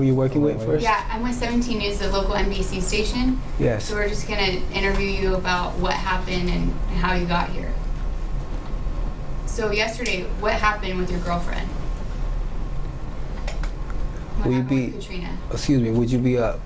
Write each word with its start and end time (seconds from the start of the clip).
who 0.00 0.06
you 0.06 0.14
working 0.14 0.40
with 0.40 0.64
first? 0.64 0.82
Yeah, 0.82 1.04
I'm 1.10 1.22
with 1.22 1.34
17 1.34 1.78
News, 1.78 1.98
the 1.98 2.10
local 2.10 2.34
NBC 2.34 2.80
station. 2.80 3.40
Yes. 3.58 3.84
So 3.84 3.94
we're 3.94 4.08
just 4.08 4.26
gonna 4.26 4.62
interview 4.72 5.06
you 5.08 5.34
about 5.34 5.76
what 5.78 5.92
happened 5.92 6.48
and 6.48 6.72
how 7.00 7.14
you 7.14 7.26
got 7.26 7.50
here. 7.50 7.72
So 9.46 9.70
yesterday, 9.72 10.22
what 10.40 10.54
happened 10.54 10.98
with 10.98 11.10
your 11.10 11.20
girlfriend? 11.20 11.68
What 14.38 14.46
Will 14.48 14.54
you 14.56 14.62
be- 14.62 14.90
Katrina? 14.92 15.36
Excuse 15.52 15.82
me. 15.82 15.90
Would 15.90 16.10
you 16.10 16.18
be 16.18 16.38
uh 16.38 16.56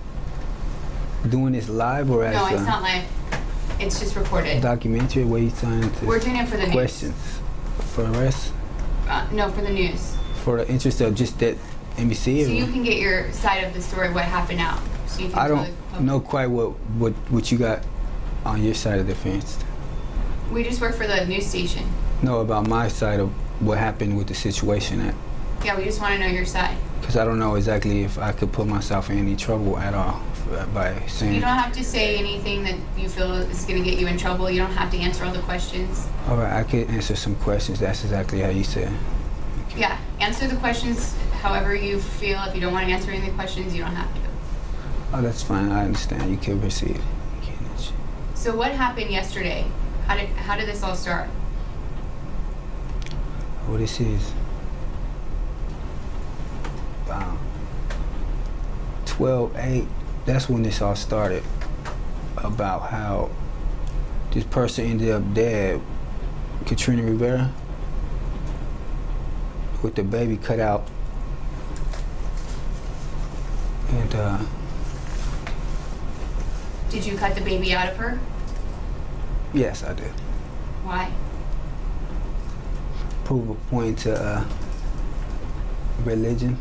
doing 1.28 1.52
this 1.52 1.68
live 1.68 2.10
or 2.10 2.24
as 2.24 2.34
No, 2.36 2.46
it's 2.46 2.62
a 2.62 2.64
not 2.66 2.82
live. 2.82 3.04
It's 3.80 3.98
just 3.98 4.14
recorded. 4.14 4.62
documentary? 4.62 5.24
Where 5.24 5.40
you 5.40 5.50
trying 5.50 5.90
to 5.90 6.06
We're 6.06 6.20
doing 6.20 6.36
it 6.36 6.48
for 6.48 6.56
the 6.56 6.64
news. 6.66 6.72
questions 6.72 7.14
for 7.94 8.02
the 8.04 8.16
rest 8.20 8.52
Uh, 9.08 9.26
no, 9.32 9.50
for 9.50 9.62
the 9.62 9.70
news. 9.70 10.14
for 10.44 10.58
the 10.58 10.68
interest 10.68 11.00
of 11.00 11.14
just 11.16 11.38
that 11.40 11.56
NBC? 11.96 12.44
So 12.44 12.50
you 12.50 12.66
can 12.66 12.82
get 12.82 12.98
your 12.98 13.32
side 13.32 13.64
of 13.64 13.74
the 13.74 13.80
story, 13.80 14.12
what 14.12 14.24
happened 14.24 14.60
out. 14.60 14.80
So 15.06 15.22
you 15.22 15.28
can 15.30 15.38
I 15.38 15.48
don't 15.48 15.70
know 16.00 16.20
quite 16.20 16.46
what 16.46 16.70
what 16.98 17.12
what 17.30 17.52
you 17.52 17.58
got 17.58 17.82
on 18.44 18.62
your 18.62 18.74
side 18.74 18.98
of 18.98 19.06
the 19.06 19.14
fence. 19.14 19.58
We 20.52 20.62
just 20.62 20.80
work 20.80 20.94
for 20.94 21.06
the 21.06 21.24
news 21.26 21.46
station. 21.46 21.84
No, 22.22 22.40
about 22.40 22.68
my 22.68 22.88
side 22.88 23.20
of 23.20 23.30
what 23.60 23.78
happened 23.78 24.16
with 24.16 24.26
the 24.26 24.34
situation 24.34 25.00
at 25.00 25.14
Yeah, 25.64 25.76
we 25.76 25.84
just 25.84 26.00
want 26.00 26.14
to 26.14 26.20
know 26.20 26.26
your 26.26 26.44
side. 26.44 26.76
because 27.00 27.16
I 27.16 27.24
don't 27.24 27.38
know 27.38 27.54
exactly 27.54 28.02
if 28.02 28.18
I 28.18 28.32
could 28.32 28.52
put 28.52 28.66
myself 28.66 29.10
in 29.10 29.18
any 29.18 29.36
trouble 29.36 29.78
at 29.78 29.94
all 29.94 30.20
by 30.72 31.00
saying 31.06 31.34
You 31.34 31.40
don't 31.40 31.56
have 31.56 31.72
to 31.72 31.84
say 31.84 32.16
anything 32.16 32.64
that 32.64 32.76
you 32.98 33.08
feel 33.08 33.32
is 33.32 33.64
going 33.64 33.82
to 33.82 33.90
get 33.90 33.98
you 33.98 34.06
in 34.06 34.18
trouble. 34.18 34.50
You 34.50 34.58
don't 34.60 34.72
have 34.72 34.90
to 34.90 34.98
answer 34.98 35.24
all 35.24 35.32
the 35.32 35.40
questions. 35.40 36.06
All 36.28 36.36
right, 36.36 36.52
I 36.60 36.64
could 36.64 36.88
answer 36.90 37.16
some 37.16 37.36
questions. 37.36 37.80
That's 37.80 38.04
exactly 38.04 38.40
how 38.40 38.50
you 38.50 38.64
said. 38.64 38.92
Yeah, 39.76 39.98
answer 40.20 40.46
the 40.46 40.56
questions 40.56 41.14
however 41.44 41.74
you 41.74 42.00
feel. 42.00 42.42
If 42.44 42.54
you 42.54 42.60
don't 42.62 42.72
want 42.72 42.86
to 42.86 42.92
answer 42.92 43.10
any 43.10 43.20
of 43.20 43.26
the 43.26 43.32
questions, 43.32 43.74
you 43.76 43.82
don't 43.82 43.94
have 43.94 44.12
to. 44.14 44.20
Oh, 45.12 45.20
that's 45.20 45.42
fine. 45.42 45.70
I 45.70 45.84
understand. 45.84 46.30
You 46.30 46.38
can 46.38 46.58
proceed. 46.58 46.98
So 48.34 48.56
what 48.56 48.72
happened 48.72 49.10
yesterday? 49.10 49.66
How 50.06 50.16
did 50.16 50.28
how 50.30 50.56
did 50.56 50.66
this 50.66 50.82
all 50.82 50.96
start? 50.96 51.28
What 53.66 53.78
this 53.78 54.00
is? 54.00 54.32
Wow. 57.08 57.38
12 59.04 59.56
8. 59.56 59.84
That's 60.24 60.48
when 60.48 60.62
this 60.62 60.80
all 60.80 60.96
started. 60.96 61.42
About 62.38 62.90
how 62.90 63.30
this 64.32 64.44
person 64.44 64.86
ended 64.86 65.10
up 65.10 65.34
dead. 65.34 65.80
Katrina 66.64 67.02
Rivera. 67.02 67.52
With 69.82 69.94
the 69.94 70.02
baby 70.02 70.38
cut 70.38 70.58
out. 70.58 70.88
And, 73.94 74.14
uh, 74.14 74.38
Did 76.90 77.06
you 77.06 77.16
cut 77.16 77.34
the 77.34 77.40
baby 77.40 77.72
out 77.72 77.88
of 77.88 77.96
her? 77.96 78.18
yes, 79.52 79.84
I 79.84 79.94
did. 79.94 80.10
Why? 80.82 81.10
Prove 83.24 83.50
a 83.50 83.54
point 83.70 83.98
to 84.00 84.14
uh, 84.14 84.44
religion. 86.04 86.58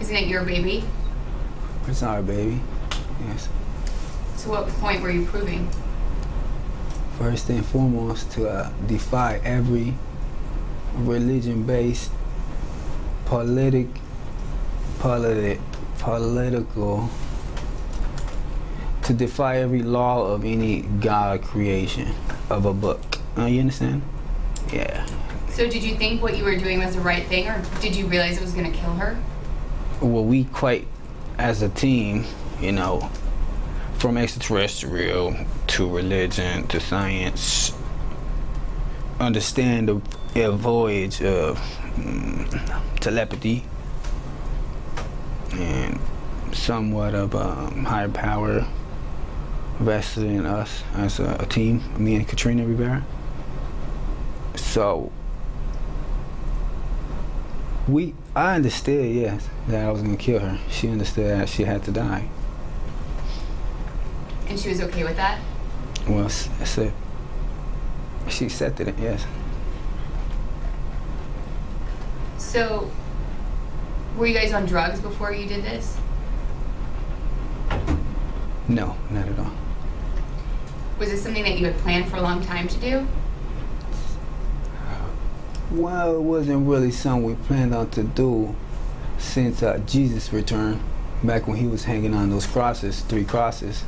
Isn't 0.00 0.16
it 0.16 0.26
your 0.26 0.42
baby? 0.44 0.84
It's 1.86 2.02
our 2.02 2.20
baby. 2.22 2.60
Yes. 3.28 3.48
So 4.36 4.50
what 4.50 4.66
point 4.68 5.00
were 5.02 5.10
you 5.10 5.24
proving? 5.24 5.70
First 7.18 7.48
and 7.48 7.64
foremost, 7.64 8.32
to 8.32 8.48
uh, 8.48 8.70
defy 8.88 9.40
every 9.44 9.94
religion-based 10.96 12.10
politic, 13.26 13.86
politic, 15.02 15.58
political, 15.98 17.10
to 19.02 19.12
defy 19.12 19.56
every 19.56 19.82
law 19.82 20.24
of 20.24 20.44
any 20.44 20.82
God 20.82 21.42
creation 21.42 22.14
of 22.48 22.66
a 22.66 22.72
book. 22.72 23.18
Uh, 23.36 23.46
you 23.46 23.58
understand? 23.58 24.02
Yeah. 24.72 25.04
So 25.50 25.68
did 25.68 25.82
you 25.82 25.96
think 25.96 26.22
what 26.22 26.36
you 26.38 26.44
were 26.44 26.54
doing 26.54 26.78
was 26.78 26.94
the 26.94 27.00
right 27.00 27.26
thing, 27.26 27.48
or 27.48 27.60
did 27.80 27.96
you 27.96 28.06
realize 28.06 28.36
it 28.36 28.42
was 28.42 28.52
going 28.54 28.70
to 28.70 28.78
kill 28.78 28.92
her? 28.92 29.20
Well, 30.00 30.24
we 30.24 30.44
quite, 30.44 30.86
as 31.36 31.62
a 31.62 31.68
team, 31.68 32.24
you 32.60 32.70
know, 32.70 33.10
from 33.98 34.16
extraterrestrial 34.16 35.34
to 35.66 35.90
religion 35.90 36.68
to 36.68 36.78
science, 36.78 37.72
understand 39.18 39.88
the 39.88 40.00
a 40.44 40.52
voyage 40.52 41.20
of 41.22 41.58
mm, 41.96 43.00
telepathy 43.00 43.64
and 45.54 45.98
somewhat 46.52 47.14
of 47.14 47.34
um, 47.34 47.84
higher 47.84 48.08
power 48.08 48.66
vested 49.78 50.24
in 50.24 50.46
us 50.46 50.82
as 50.94 51.18
a, 51.18 51.36
a 51.40 51.46
team, 51.46 51.82
me 51.98 52.14
and 52.14 52.28
Katrina 52.28 52.66
Rivera. 52.66 53.04
So 54.54 55.12
we, 57.88 58.14
I 58.34 58.56
understood, 58.56 59.14
yes, 59.14 59.48
that 59.68 59.86
I 59.86 59.90
was 59.90 60.02
gonna 60.02 60.16
kill 60.16 60.38
her. 60.38 60.58
She 60.70 60.88
understood 60.88 61.30
that 61.30 61.48
she 61.48 61.64
had 61.64 61.82
to 61.84 61.90
die. 61.90 62.28
And 64.48 64.58
she 64.58 64.68
was 64.68 64.80
okay 64.82 65.04
with 65.04 65.16
that? 65.16 65.40
Well, 66.08 66.24
that's 66.24 66.78
it. 66.78 66.92
She 68.28 68.46
accepted 68.46 68.88
it, 68.88 68.94
yes. 68.98 69.24
So, 72.38 72.90
were 74.16 74.26
you 74.26 74.34
guys 74.34 74.52
on 74.52 74.66
drugs 74.66 75.00
before 75.00 75.32
you 75.32 75.46
did 75.46 75.64
this? 75.64 75.96
No, 78.68 78.96
not 79.10 79.28
at 79.28 79.38
all. 79.38 79.52
Was 80.98 81.10
this 81.10 81.22
something 81.22 81.42
that 81.42 81.58
you 81.58 81.66
had 81.66 81.76
planned 81.78 82.08
for 82.08 82.16
a 82.16 82.22
long 82.22 82.44
time 82.44 82.68
to 82.68 82.78
do? 82.78 83.06
Well, 85.70 86.16
it 86.16 86.20
wasn't 86.20 86.68
really 86.68 86.90
something 86.90 87.24
we 87.24 87.34
planned 87.34 87.74
on 87.74 87.90
to 87.90 88.02
do 88.02 88.54
since 89.18 89.62
uh, 89.62 89.78
Jesus 89.86 90.32
returned, 90.32 90.80
back 91.22 91.46
when 91.46 91.56
he 91.56 91.66
was 91.66 91.84
hanging 91.84 92.12
on 92.12 92.30
those 92.30 92.46
crosses, 92.46 93.00
three 93.00 93.24
crosses, 93.24 93.84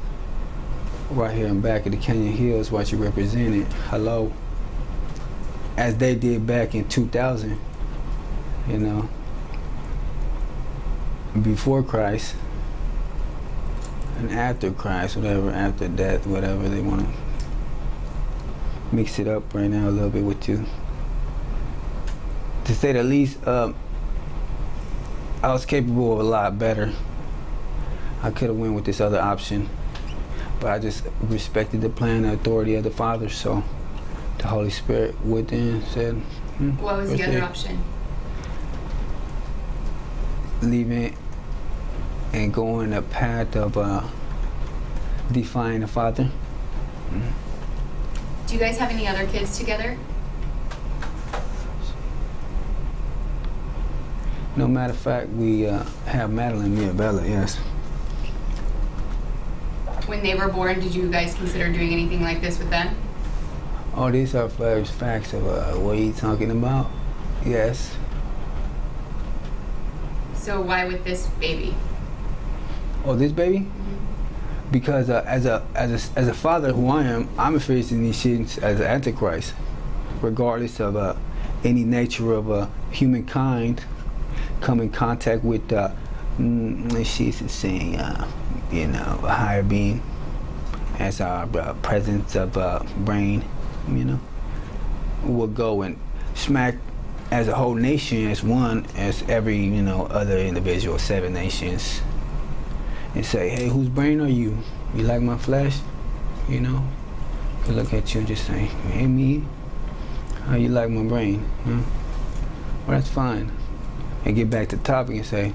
right 1.11 1.35
here 1.35 1.47
in 1.47 1.61
back 1.61 1.85
of 1.87 1.93
the 1.93 1.99
Canyon 1.99 2.33
Hills, 2.33 2.71
what 2.71 2.91
you 2.91 2.99
represented. 2.99 3.67
Hello. 3.91 4.33
As 5.77 5.97
they 5.99 6.15
did 6.15 6.47
back 6.47 6.75
in 6.75 6.89
2000, 6.89 7.59
you 8.69 8.79
know, 8.79 9.09
before 11.43 11.83
Christ 11.83 12.37
and 14.19 14.31
after 14.31 14.71
Christ, 14.71 15.17
whatever, 15.17 15.51
after 15.51 15.89
death, 15.89 16.27
whatever 16.27 16.69
they 16.69 16.81
want 16.81 17.03
to 17.03 17.09
mix 18.95 19.19
it 19.19 19.27
up 19.27 19.53
right 19.53 19.69
now 19.69 19.89
a 19.89 19.91
little 19.91 20.11
bit 20.11 20.23
with 20.23 20.49
you 20.49 20.65
to 22.65 22.75
say 22.75 22.93
the 22.93 23.03
least, 23.03 23.47
um, 23.47 23.75
I 25.43 25.53
was 25.53 25.67
capable 25.67 26.15
of 26.15 26.21
a 26.21 26.23
lot 26.23 26.59
better. 26.59 26.93
I 28.23 28.31
could 28.31 28.49
have 28.49 28.57
went 28.57 28.75
with 28.75 28.87
this 28.87 29.01
other 29.01 29.21
option, 29.21 29.69
but 30.61 30.71
I 30.71 30.79
just 30.79 31.05
respected 31.21 31.83
the 31.83 31.91
plan, 31.91 32.23
the 32.23 32.33
authority 32.33 32.75
of 32.77 32.85
the 32.85 32.91
Father. 32.91 33.29
So 33.29 33.63
the 34.39 34.47
Holy 34.49 34.71
Spirit 34.71 35.23
within 35.25 35.83
said, 35.83 36.15
hmm, 36.15 36.71
What 36.71 36.97
was 36.97 37.11
the 37.11 37.23
other 37.23 37.43
option? 37.43 37.83
leaving 40.63 41.15
and 42.35 42.53
going 42.53 42.91
the 42.91 43.01
path 43.01 43.55
of 43.55 43.77
uh, 43.77 44.03
defying 45.31 45.81
the 45.81 45.87
Father. 45.87 46.29
Do 48.47 48.55
you 48.55 48.59
guys 48.59 48.77
have 48.79 48.91
any 48.91 49.07
other 49.07 49.25
kids 49.27 49.57
together? 49.57 49.97
No 54.57 54.67
matter 54.67 54.93
of 54.93 54.99
fact, 54.99 55.29
we 55.31 55.67
uh, 55.67 55.85
have 56.07 56.33
Madeline, 56.33 56.77
me 56.77 56.85
and 56.85 56.99
Bella, 56.99 57.25
yes. 57.27 57.57
When 60.07 60.23
they 60.23 60.35
were 60.35 60.49
born, 60.49 60.81
did 60.81 60.95
you 60.95 61.09
guys 61.11 61.35
consider 61.35 61.73
doing 61.73 61.93
anything 61.93 62.21
like 62.21 62.41
this 62.41 62.59
with 62.59 62.71
them? 62.71 62.97
Oh, 63.95 64.11
these 64.11 64.35
are 64.35 64.49
first 64.49 64.93
facts 64.93 65.33
of 65.33 65.47
uh, 65.47 65.73
what 65.75 65.99
you 65.99 66.13
talking 66.13 66.51
about. 66.51 66.91
Yes. 67.47 67.97
So 70.35 70.61
why 70.61 70.85
with 70.85 71.05
this 71.05 71.29
baby? 71.39 71.75
Oh, 73.05 73.15
this 73.17 73.33
baby? 73.33 73.67
Because 74.71 75.11
uh, 75.11 75.25
as 75.27 75.47
a 75.47 75.65
as 75.75 75.91
a 75.91 76.19
as 76.19 76.29
a 76.29 76.35
father 76.35 76.73
who 76.73 76.89
I 76.89 77.05
am, 77.05 77.29
I'm 77.39 77.59
facing 77.59 78.03
these 78.03 78.23
things 78.23 78.59
as 78.59 78.81
an 78.81 78.87
antichrist, 78.87 79.55
regardless 80.21 80.81
of 80.81 80.97
uh, 80.97 81.15
any 81.63 81.85
nature 81.85 82.33
of 82.33 82.51
uh, 82.51 82.69
humankind 82.91 83.85
come 84.61 84.81
in 84.81 84.91
contact 84.91 85.45
with 85.45 85.71
uh, 85.73 85.91
mm, 86.39 87.05
she's 87.05 87.51
saying 87.51 87.97
uh, 87.97 88.27
you 88.73 88.87
know 88.87 89.21
a 89.23 89.31
higher 89.31 89.63
being 89.63 90.03
as 90.99 91.21
our 91.21 91.49
uh, 91.59 91.75
presence 91.83 92.37
of 92.37 92.57
uh, 92.57 92.81
brain, 92.99 93.45
you 93.89 94.05
know, 94.05 94.21
will 95.25 95.49
go 95.49 95.83
and 95.83 95.99
smack 96.35 96.77
as 97.31 97.49
a 97.49 97.55
whole 97.55 97.75
nation, 97.75 98.31
as 98.31 98.43
one, 98.43 98.87
as 98.97 99.23
every 99.29 99.59
you 99.59 99.83
know 99.83 100.07
other 100.07 100.39
individual, 100.39 100.99
seven 100.99 101.33
nations, 101.33 102.01
and 103.15 103.25
say, 103.25 103.49
hey, 103.49 103.69
whose 103.69 103.89
brain 103.89 104.21
are 104.21 104.29
you? 104.29 104.59
You 104.95 105.05
like 105.05 105.23
my 105.23 105.39
flesh? 105.39 105.79
You 106.49 106.61
know, 106.61 106.85
could 107.65 107.77
look 107.77 107.93
at 107.93 108.13
you 108.15 108.21
and 108.21 108.29
just 108.29 108.47
say, 108.47 108.59
hey, 108.59 109.07
me, 109.07 109.45
how 110.47 110.57
you 110.57 110.69
like 110.69 110.91
my 110.91 111.05
brain? 111.05 111.49
Huh? 111.65 111.81
Well, 112.87 112.99
that's 112.99 113.09
fine. 113.09 113.51
And 114.25 114.37
get 114.37 114.51
back 114.51 114.69
to 114.71 114.77
the 114.77 114.83
topic 114.83 115.17
and 115.17 115.27
say, 115.27 115.53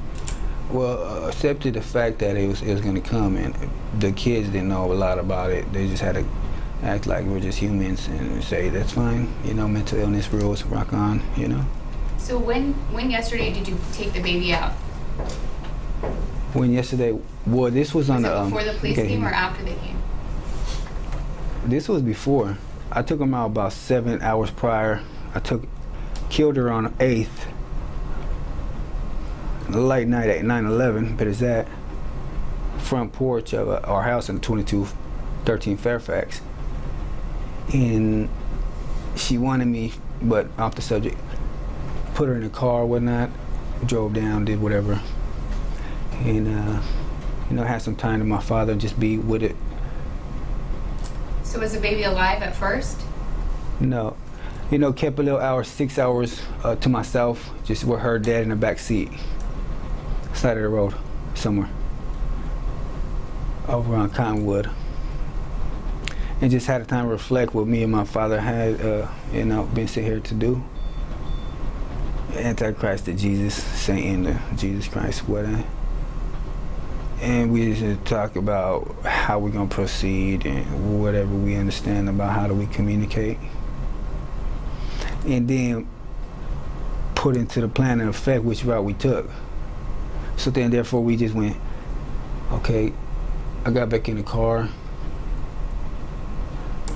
well, 0.72 1.04
uh, 1.04 1.28
accepted 1.28 1.74
the 1.74 1.82
fact 1.82 2.20
that 2.20 2.38
it 2.38 2.48
was 2.48 2.62
it 2.62 2.72
was 2.72 2.82
going 2.82 2.96
to 2.96 3.02
come, 3.02 3.36
and 3.38 3.56
the 3.98 4.12
kids 4.12 4.50
didn't 4.50 4.70
know 4.70 4.92
a 4.92 4.94
lot 4.94 5.18
about 5.18 5.52
it. 5.52 5.72
They 5.74 5.88
just 5.88 6.04
had 6.04 6.16
to 6.16 6.26
act 6.84 7.08
like 7.08 7.26
we're 7.26 7.40
just 7.40 7.58
humans 7.58 8.08
and 8.08 8.44
say 8.44 8.70
that's 8.70 8.92
fine. 8.92 9.34
You 9.44 9.56
know, 9.56 9.68
mental 9.68 10.00
illness 10.00 10.32
rules, 10.32 10.64
rock 10.64 10.94
on. 10.94 11.24
You 11.36 11.48
know. 11.48 11.66
So 12.18 12.38
when 12.38 12.74
when 12.94 13.10
yesterday 13.10 13.52
did 13.52 13.68
you 13.68 13.80
take 13.94 14.14
the 14.14 14.22
baby 14.22 14.54
out? 14.54 14.74
When 16.54 16.74
yesterday, 16.74 17.18
well, 17.46 17.70
this 17.70 17.94
was 17.94 18.10
on 18.10 18.24
Was 18.24 18.26
it 18.26 18.28
the 18.28 18.40
um, 18.40 18.50
before 18.50 18.64
the 18.64 18.80
police 18.80 18.96
came 18.96 19.24
or 19.24 19.30
after 19.30 19.64
they 19.64 19.76
came? 19.76 20.02
This 21.66 21.88
was 21.88 22.02
before. 22.02 22.58
I 22.92 23.04
took 23.04 23.20
him 23.20 23.36
out 23.36 23.48
about 23.48 23.74
seven 23.74 24.20
hours 24.24 24.50
prior. 24.50 25.02
I 25.36 25.40
took, 25.40 25.68
killed 26.30 26.58
her 26.58 26.72
on 26.72 26.86
the 26.86 26.90
8th. 26.90 27.28
Late 29.70 30.08
night 30.08 30.30
at 30.30 30.42
9-11, 30.42 31.16
but 31.16 31.28
it's 31.28 31.40
that 31.40 31.68
front 32.80 33.14
porch 33.14 33.54
of 33.54 33.70
uh, 33.70 33.82
our 33.84 34.02
house 34.02 34.30
in 34.30 34.40
2213 34.40 35.78
Fairfax. 35.78 36.42
And 37.72 38.28
she 39.16 39.38
wanted 39.38 39.66
me, 39.66 39.94
but 40.20 40.48
off 40.58 40.74
the 40.74 40.82
subject, 40.82 41.18
put 42.16 42.28
her 42.28 42.34
in 42.34 42.44
the 42.44 42.50
car, 42.50 42.88
whatnot, 42.88 43.30
drove 43.86 44.14
down, 44.14 44.46
did 44.46 44.60
whatever. 44.60 45.00
And, 46.20 46.48
uh, 46.48 46.82
you 47.50 47.56
know, 47.56 47.64
had 47.64 47.82
some 47.82 47.96
time 47.96 48.20
to 48.20 48.26
my 48.26 48.42
father 48.42 48.74
and 48.74 48.82
just 48.82 49.00
be 49.00 49.18
with 49.18 49.42
it 49.42 49.56
So 51.44 51.60
was 51.60 51.74
the 51.74 51.80
baby 51.80 52.04
alive 52.04 52.42
at 52.44 52.56
first? 52.56 53.00
No. 53.80 54.16
You 54.70 54.78
know, 54.78 54.94
kept 54.94 55.18
a 55.18 55.24
little 55.24 55.40
hour, 55.40 55.64
six 55.64 55.98
hours 55.98 56.42
uh, 56.64 56.76
to 56.76 56.90
myself, 56.90 57.50
just 57.64 57.84
with 57.86 58.02
her 58.02 58.20
dad 58.20 58.44
in 58.44 58.50
the 58.50 58.56
back 58.56 58.78
seat. 58.78 59.10
Side 60.34 60.58
of 60.58 60.64
the 60.64 60.70
road, 60.70 60.94
somewhere. 61.34 61.70
Over 63.68 63.96
on 63.96 64.10
Cottonwood. 64.12 64.70
And 66.42 66.52
just 66.52 66.68
had 66.68 66.82
a 66.82 66.86
time 66.86 67.06
to 67.06 67.12
reflect 67.12 67.54
what 67.54 67.68
me 67.68 67.82
and 67.84 67.92
my 67.92 68.04
father 68.04 68.40
had, 68.40 68.80
uh, 68.82 69.08
you 69.34 69.46
know, 69.46 69.64
been 69.64 69.88
sent 69.88 70.06
here 70.06 70.20
to 70.20 70.34
do. 70.36 70.64
Antichrist 72.34 73.06
to 73.06 73.14
Jesus, 73.14 73.56
Satan 73.56 74.26
to 74.26 74.40
Jesus 74.56 74.88
Christ, 74.88 75.28
whatever. 75.28 75.64
And 77.22 77.52
we 77.52 77.74
just 77.74 78.06
talk 78.06 78.38
about 78.38 78.96
how 79.04 79.40
we're 79.40 79.50
gonna 79.50 79.68
proceed 79.68 80.46
and 80.46 81.02
whatever 81.02 81.34
we 81.34 81.56
understand 81.56 82.08
about 82.08 82.32
how 82.32 82.48
do 82.48 82.54
we 82.54 82.66
communicate. 82.68 83.38
And 85.26 85.48
then 85.48 85.88
put 87.16 87.36
into 87.36 87.60
the 87.60 87.68
plan 87.68 88.00
and 88.00 88.10
effect 88.10 88.46
which 88.46 88.64
route 88.64 88.86
we 88.86 88.94
took. 88.94 89.30
So 90.38 90.50
then 90.50 90.72
therefore 90.72 91.04
we 91.04 91.18
just 91.18 91.36
went, 91.36 91.58
okay, 92.54 92.94
I 93.66 93.72
got 93.72 93.90
back 93.90 94.08
in 94.08 94.16
the 94.16 94.24
car, 94.24 94.70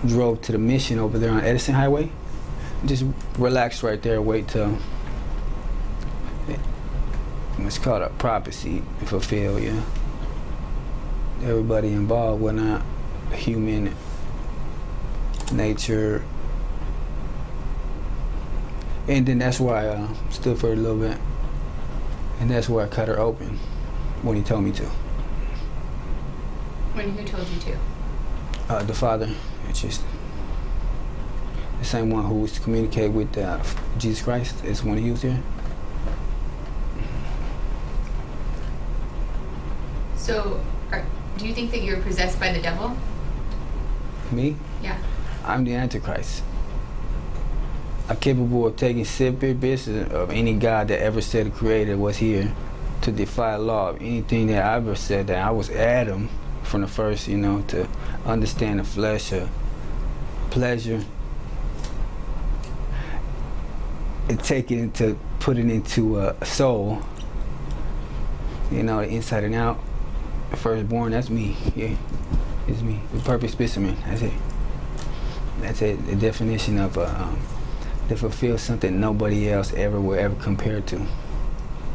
drove 0.05 0.41
to 0.43 0.53
the 0.53 0.57
mission 0.57 0.99
over 0.99 1.19
there 1.19 1.31
on 1.31 1.41
Edison 1.41 1.75
Highway. 1.75 2.09
Just 2.85 3.03
relaxed 3.37 3.83
right 3.83 4.01
there, 4.01 4.21
wait 4.21 4.47
till 4.47 4.77
it's 7.59 7.77
called 7.77 8.01
a 8.01 8.09
prophecy 8.09 8.81
fulfill, 9.05 9.59
yeah 9.59 9.81
everybody 11.43 11.89
involved 11.89 12.41
were 12.41 12.53
not 12.53 12.81
human 13.33 13.93
nature. 15.51 16.23
And 19.07 19.25
then 19.25 19.39
that's 19.39 19.59
why 19.59 19.85
I 19.85 19.87
uh, 19.87 20.07
stood 20.29 20.57
for 20.57 20.71
a 20.71 20.75
little 20.75 20.97
bit. 20.97 21.17
And 22.39 22.49
that's 22.49 22.69
why 22.69 22.83
I 22.83 22.87
cut 22.87 23.07
her 23.09 23.19
open 23.19 23.59
when 24.21 24.37
he 24.37 24.43
told 24.43 24.63
me 24.63 24.71
to. 24.71 24.85
When 26.93 27.09
who 27.11 27.23
told 27.25 27.47
you 27.49 27.59
to? 27.59 27.77
Uh, 28.69 28.83
the 28.83 28.93
father, 28.93 29.29
it's 29.67 29.81
just 29.81 30.01
the 31.79 31.85
same 31.85 32.09
one 32.09 32.25
who 32.25 32.35
was 32.35 32.53
to 32.53 32.61
communicate 32.61 33.11
with 33.11 33.37
uh, 33.37 33.61
Jesus 33.97 34.23
Christ 34.23 34.63
is 34.63 34.83
when 34.83 34.97
he 34.97 35.11
was 35.11 35.21
here. 35.21 35.41
So 40.15 40.63
do 41.37 41.47
you 41.47 41.53
think 41.53 41.71
that 41.71 41.81
you're 41.81 42.01
possessed 42.01 42.39
by 42.39 42.51
the 42.51 42.61
devil? 42.61 42.95
Me, 44.31 44.55
Yeah. 44.81 44.97
I'm 45.45 45.63
the 45.65 45.75
Antichrist. 45.75 46.43
I'm 48.09 48.17
capable 48.17 48.67
of 48.67 48.75
taking 48.75 49.05
separate 49.05 49.59
business 49.59 50.11
of 50.11 50.31
any 50.31 50.53
God 50.53 50.87
that 50.89 51.01
ever 51.01 51.21
said 51.21 51.47
the 51.47 51.49
creator 51.51 51.97
was 51.97 52.17
here 52.17 52.53
to 53.01 53.11
defy 53.11 53.55
law 53.55 53.89
of 53.89 53.97
anything 54.01 54.47
that 54.47 54.63
I 54.63 54.75
ever 54.75 54.95
said 54.95 55.27
that 55.27 55.37
I 55.37 55.51
was 55.51 55.69
Adam 55.69 56.29
from 56.63 56.81
the 56.81 56.87
first, 56.87 57.27
you 57.27 57.37
know, 57.37 57.61
to 57.67 57.87
understand 58.25 58.79
the 58.79 58.83
flesh 58.83 59.31
or 59.33 59.49
pleasure. 60.49 61.03
And 64.29 64.41
take 64.41 64.71
it 64.71 64.79
into 64.79 65.17
put 65.39 65.57
it 65.57 65.69
into 65.69 66.19
a 66.19 66.45
soul. 66.45 67.01
You 68.71 68.83
know, 68.83 68.99
inside 68.99 69.43
and 69.43 69.55
out. 69.55 69.79
Firstborn, 70.55 71.11
that's 71.11 71.29
me. 71.29 71.55
Yeah. 71.75 71.95
It's 72.67 72.81
me. 72.81 73.01
The 73.13 73.19
perfect 73.21 73.51
specimen. 73.53 73.97
That's 74.05 74.21
it. 74.21 74.33
That's 75.59 75.81
it. 75.81 76.05
The 76.05 76.15
definition 76.15 76.77
of 76.79 76.97
a 76.97 77.09
um, 77.21 77.39
to 78.09 78.15
fulfill 78.15 78.57
something 78.57 78.99
nobody 78.99 79.49
else 79.49 79.73
ever 79.73 79.99
will 79.99 80.17
ever 80.17 80.35
compare 80.35 80.81
to. 80.81 81.05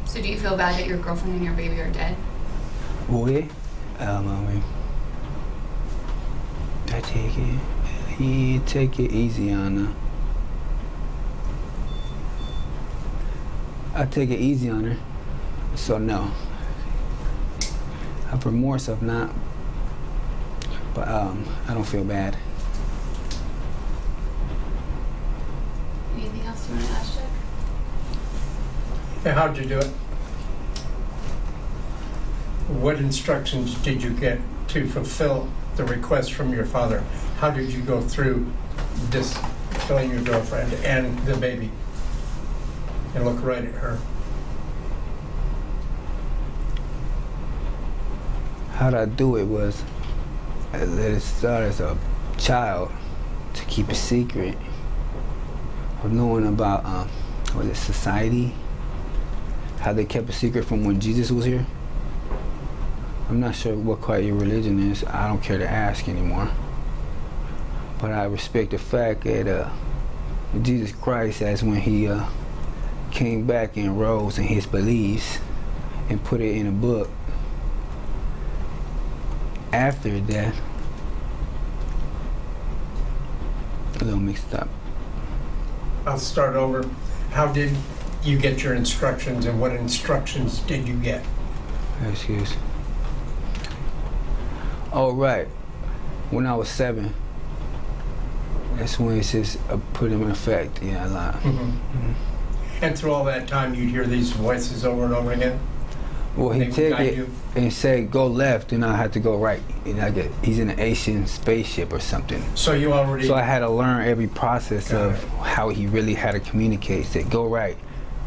So 0.06 0.20
do 0.20 0.28
you 0.28 0.38
feel 0.38 0.56
bad 0.56 0.78
that 0.78 0.87
your 0.87 0.99
girlfriend 0.99 1.37
and 1.37 1.44
your 1.44 1.55
baby 1.55 1.81
are 1.81 1.90
dead? 1.90 2.16
Boy, 3.08 3.49
um, 3.99 4.28
I 4.28 4.40
mean, 4.52 4.62
I 6.88 7.00
take 7.00 7.37
it. 7.37 7.58
He 8.16 8.58
take 8.61 8.99
it 8.99 9.12
easy 9.12 9.52
on 9.52 9.87
her. 9.87 9.94
I 13.94 14.06
take 14.06 14.31
it 14.31 14.38
easy 14.38 14.70
on 14.70 14.84
her. 14.84 14.96
So 15.76 15.99
no. 15.99 16.31
I 18.28 18.32
have 18.32 18.44
remorse 18.44 18.88
of 18.88 19.00
not. 19.00 19.30
But 20.92 21.08
um, 21.08 21.47
I 21.66 21.73
don't 21.73 21.85
feel 21.85 22.04
bad. 22.04 22.37
Anything 26.14 26.42
else 26.42 26.68
you 26.68 26.75
want 26.75 26.87
to 26.87 26.92
ask, 26.92 27.14
Chuck? 27.14 27.25
Yeah, 29.25 29.32
how'd 29.32 29.56
you 29.56 29.64
do 29.64 29.78
it? 29.78 29.90
What 32.68 32.97
instructions 32.97 33.75
did 33.76 34.02
you 34.02 34.11
get 34.11 34.40
to 34.68 34.87
fulfill 34.87 35.49
the 35.76 35.85
request 35.85 36.35
from 36.35 36.52
your 36.52 36.66
father? 36.66 37.02
How 37.38 37.50
did 37.50 37.73
you 37.73 37.80
go 37.80 38.02
through 38.02 38.47
this, 39.08 39.38
killing 39.87 40.11
your 40.11 40.20
girlfriend 40.20 40.75
and 40.85 41.18
the 41.20 41.35
baby? 41.35 41.70
And 43.14 43.25
look 43.25 43.42
right 43.42 43.64
at 43.64 43.75
her. 43.76 43.99
How 48.78 48.97
I 48.97 49.06
do 49.06 49.35
it 49.35 49.42
was 49.42 49.82
I 50.73 50.85
let 50.85 51.11
it 51.11 51.20
start 51.20 51.64
as 51.64 51.80
a 51.80 51.99
child 52.38 52.92
to 53.54 53.64
keep 53.64 53.88
a 53.88 53.94
secret 53.97 54.56
of 56.04 56.12
knowing 56.12 56.47
about 56.47 56.85
um, 56.85 57.08
what 57.54 57.64
is 57.64 57.73
it, 57.73 57.75
society, 57.75 58.54
how 59.80 59.92
they 59.92 60.04
kept 60.04 60.28
a 60.28 60.32
secret 60.32 60.64
from 60.64 60.85
when 60.85 61.00
Jesus 61.00 61.32
was 61.32 61.44
here. 61.44 61.66
I'm 63.28 63.40
not 63.40 63.56
sure 63.56 63.75
what 63.75 64.00
quite 64.00 64.23
your 64.23 64.37
religion 64.37 64.92
is. 64.92 65.02
I 65.02 65.26
don't 65.26 65.42
care 65.42 65.58
to 65.58 65.68
ask 65.68 66.08
anymore. 66.08 66.49
But 68.00 68.12
I 68.12 68.26
respect 68.26 68.70
the 68.70 68.78
fact 68.78 69.25
that 69.25 69.49
uh, 69.49 69.70
Jesus 70.62 70.92
Christ, 70.92 71.42
as 71.42 71.64
when 71.64 71.80
he 71.80 72.06
uh, 72.06 72.28
came 73.11 73.44
back 73.44 73.76
and 73.76 74.00
rose 74.00 74.38
in 74.38 74.44
his 74.44 74.66
beliefs 74.66 75.40
and 76.08 76.23
put 76.23 76.40
it 76.40 76.54
in 76.54 76.68
a 76.68 76.70
book, 76.70 77.11
after 79.72 80.20
that, 80.20 80.54
a 84.00 84.04
little 84.04 84.20
mixed 84.20 84.54
up. 84.54 84.68
I'll 86.06 86.18
start 86.18 86.56
over. 86.56 86.88
How 87.30 87.52
did 87.52 87.76
you 88.25 88.38
get 88.38 88.62
your 88.62 88.75
instructions 88.75 89.46
and 89.46 89.60
what 89.60 89.72
instructions 89.72 90.60
did 90.60 90.88
you 90.88 90.94
get? 90.94 91.25
Excuse. 92.10 92.54
Oh, 94.92 95.12
right. 95.12 95.46
When 96.30 96.46
I 96.46 96.54
was 96.54 96.68
seven, 96.68 97.14
that's 98.76 98.98
when 98.98 99.18
it 99.18 99.25
says 99.25 99.58
uh, 99.68 99.78
put 99.92 100.12
in 100.12 100.30
effect. 100.30 100.82
Yeah, 100.82 101.04
I 101.04 101.06
lied. 101.06 101.34
Mm-hmm. 101.34 102.84
And 102.84 102.96
through 102.96 103.12
all 103.12 103.25
that 103.25 103.48
time, 103.48 103.75
you'd 103.75 103.90
hear 103.90 104.06
these 104.06 104.30
voices 104.30 104.84
over 104.84 105.04
and 105.04 105.14
over 105.14 105.32
again? 105.32 105.58
Well, 106.38 106.50
he 106.50 106.71
take 106.71 106.99
it 107.00 107.16
you? 107.16 107.28
and 107.57 107.73
say 107.73 108.02
go 108.04 108.28
left, 108.28 108.71
and 108.73 108.85
I 108.85 108.97
had 108.97 109.12
to 109.14 109.21
go 109.21 109.37
right. 109.37 109.61
And 109.85 110.00
I 110.00 110.11
get 110.11 110.30
he's 110.45 110.61
in 110.61 110.71
an 110.71 110.78
Asian 110.78 111.26
spaceship 111.26 111.92
or 111.92 111.99
something. 111.99 112.42
So 112.54 112.73
you 112.75 112.92
already, 112.92 113.26
So 113.26 113.35
I 113.35 113.42
had 113.42 113.59
to 113.59 113.68
learn 113.68 114.07
every 114.07 114.28
process 114.28 114.92
Got 114.92 115.07
of 115.07 115.25
it. 115.25 115.28
how 115.40 115.68
he 115.71 115.88
really 115.88 116.14
had 116.14 116.33
to 116.33 116.40
communicate. 116.40 117.07
Say 117.07 117.25
go 117.25 117.45
right, 117.47 117.76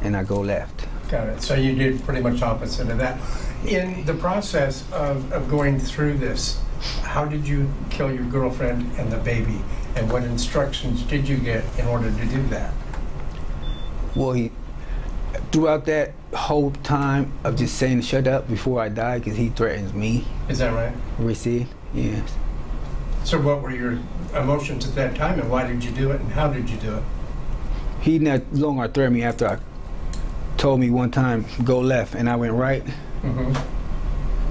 and 0.01 0.17
I 0.17 0.23
go 0.25 0.41
left. 0.41 0.85
got 1.09 1.27
it, 1.29 1.41
so 1.41 1.55
you 1.55 1.73
did 1.73 2.03
pretty 2.03 2.21
much 2.21 2.41
opposite 2.41 2.89
of 2.89 2.97
that. 2.97 3.17
In 3.65 4.05
the 4.05 4.13
process 4.15 4.83
of, 4.91 5.31
of 5.31 5.47
going 5.49 5.79
through 5.79 6.17
this, 6.17 6.59
how 7.03 7.23
did 7.25 7.47
you 7.47 7.69
kill 7.91 8.11
your 8.11 8.25
girlfriend 8.25 8.91
and 8.97 9.09
the 9.11 9.17
baby? 9.19 9.61
And 9.95 10.11
what 10.11 10.23
instructions 10.23 11.03
did 11.03 11.29
you 11.29 11.37
get 11.37 11.63
in 11.79 11.85
order 11.87 12.09
to 12.11 12.25
do 12.25 12.41
that? 12.47 12.73
Well, 14.15 14.33
he 14.33 14.51
throughout 15.51 15.85
that 15.85 16.13
whole 16.33 16.71
time 16.83 17.31
of 17.43 17.57
just 17.57 17.77
saying 17.77 18.01
shut 18.01 18.27
up 18.27 18.47
before 18.47 18.81
I 18.81 18.89
die 18.89 19.19
because 19.19 19.37
he 19.37 19.49
threatens 19.49 19.93
me. 19.93 20.25
Is 20.47 20.59
that 20.59 20.73
right? 20.73 20.93
Receive? 21.19 21.67
Yes. 21.93 22.35
So 23.23 23.39
what 23.39 23.61
were 23.61 23.71
your 23.71 23.99
emotions 24.35 24.87
at 24.87 24.95
that 24.95 25.15
time 25.15 25.39
and 25.39 25.49
why 25.49 25.67
did 25.67 25.83
you 25.83 25.91
do 25.91 26.11
it 26.11 26.21
and 26.21 26.31
how 26.31 26.47
did 26.47 26.69
you 26.69 26.77
do 26.77 26.97
it? 26.97 27.03
He 28.01 28.17
no 28.17 28.41
longer 28.51 28.87
threatened 28.87 29.15
me 29.15 29.23
after 29.23 29.47
I 29.47 29.59
told 30.57 30.79
me 30.79 30.89
one 30.89 31.11
time 31.11 31.45
go 31.63 31.79
left 31.79 32.15
and 32.15 32.29
I 32.29 32.35
went 32.35 32.53
right. 32.53 32.83
Mm 33.23 33.37
-hmm. 33.37 33.61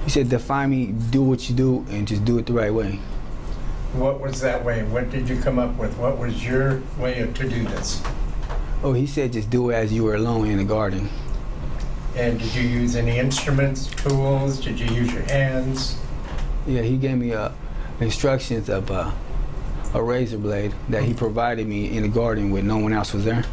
He 0.03 0.09
said 0.09 0.29
define 0.29 0.69
me, 0.69 0.93
do 1.11 1.21
what 1.23 1.49
you 1.49 1.55
do, 1.55 1.85
and 1.91 2.07
just 2.07 2.25
do 2.25 2.37
it 2.37 2.45
the 2.45 2.53
right 2.53 2.73
way. 2.73 2.99
What 3.93 4.21
was 4.21 4.39
that 4.41 4.63
way? 4.65 4.83
What 4.83 5.11
did 5.11 5.29
you 5.29 5.37
come 5.43 5.61
up 5.61 5.77
with? 5.79 5.97
What 5.97 6.17
was 6.17 6.43
your 6.45 6.81
way 6.97 7.21
of- 7.21 7.33
to 7.33 7.43
do 7.43 7.63
this? 7.75 8.01
Oh, 8.83 8.93
he 8.93 9.05
said 9.05 9.33
just 9.33 9.49
do 9.51 9.69
it 9.69 9.75
as 9.75 9.93
you 9.93 10.03
were 10.03 10.15
alone 10.15 10.47
in 10.47 10.57
the 10.57 10.63
garden. 10.63 11.07
And 12.15 12.39
did 12.39 12.53
you 12.55 12.63
use 12.63 12.95
any 12.95 13.19
instruments, 13.19 13.87
tools? 13.87 14.59
Did 14.59 14.79
you 14.79 14.87
use 14.87 15.13
your 15.13 15.21
hands? 15.23 15.99
Yeah, 16.65 16.81
he 16.81 16.97
gave 16.97 17.17
me 17.17 17.33
uh, 17.33 17.51
instructions 17.99 18.69
of 18.69 18.89
uh, 18.89 19.11
a 19.93 20.01
razor 20.01 20.39
blade 20.39 20.73
that 20.89 21.03
he 21.03 21.13
provided 21.13 21.67
me 21.67 21.95
in 21.95 22.03
the 22.03 22.09
garden 22.09 22.49
when 22.49 22.67
no 22.67 22.77
one 22.77 22.91
else 22.91 23.13
was 23.13 23.23
there. 23.23 23.45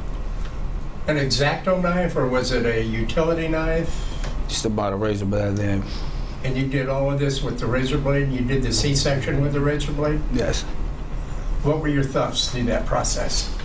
An 1.06 1.16
exacto 1.16 1.80
knife 1.80 2.16
or 2.16 2.26
was 2.26 2.52
it 2.52 2.64
a 2.64 2.82
utility 2.82 3.48
knife? 3.48 4.28
Just 4.48 4.64
about 4.64 4.94
a 4.94 4.96
razor 4.96 5.26
blade 5.26 5.56
then. 5.56 5.84
And 6.42 6.56
you 6.56 6.66
did 6.66 6.88
all 6.88 7.10
of 7.10 7.18
this 7.18 7.42
with 7.42 7.58
the 7.58 7.66
razor 7.66 7.98
blade? 7.98 8.30
You 8.30 8.40
did 8.40 8.62
the 8.62 8.72
C-section 8.72 9.42
with 9.42 9.52
the 9.52 9.60
razor 9.60 9.92
blade? 9.92 10.20
Yes. 10.32 10.62
What 11.62 11.80
were 11.80 11.88
your 11.88 12.04
thoughts 12.04 12.48
through 12.48 12.64
that 12.64 12.86
process? 12.86 13.57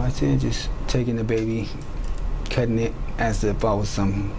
I 0.00 0.10
said 0.10 0.40
just 0.40 0.68
taking 0.86 1.16
the 1.16 1.24
baby, 1.24 1.68
cutting 2.50 2.78
it 2.78 2.92
as 3.18 3.44
if 3.44 3.64
I 3.64 3.74
was 3.74 3.88
some, 3.88 4.32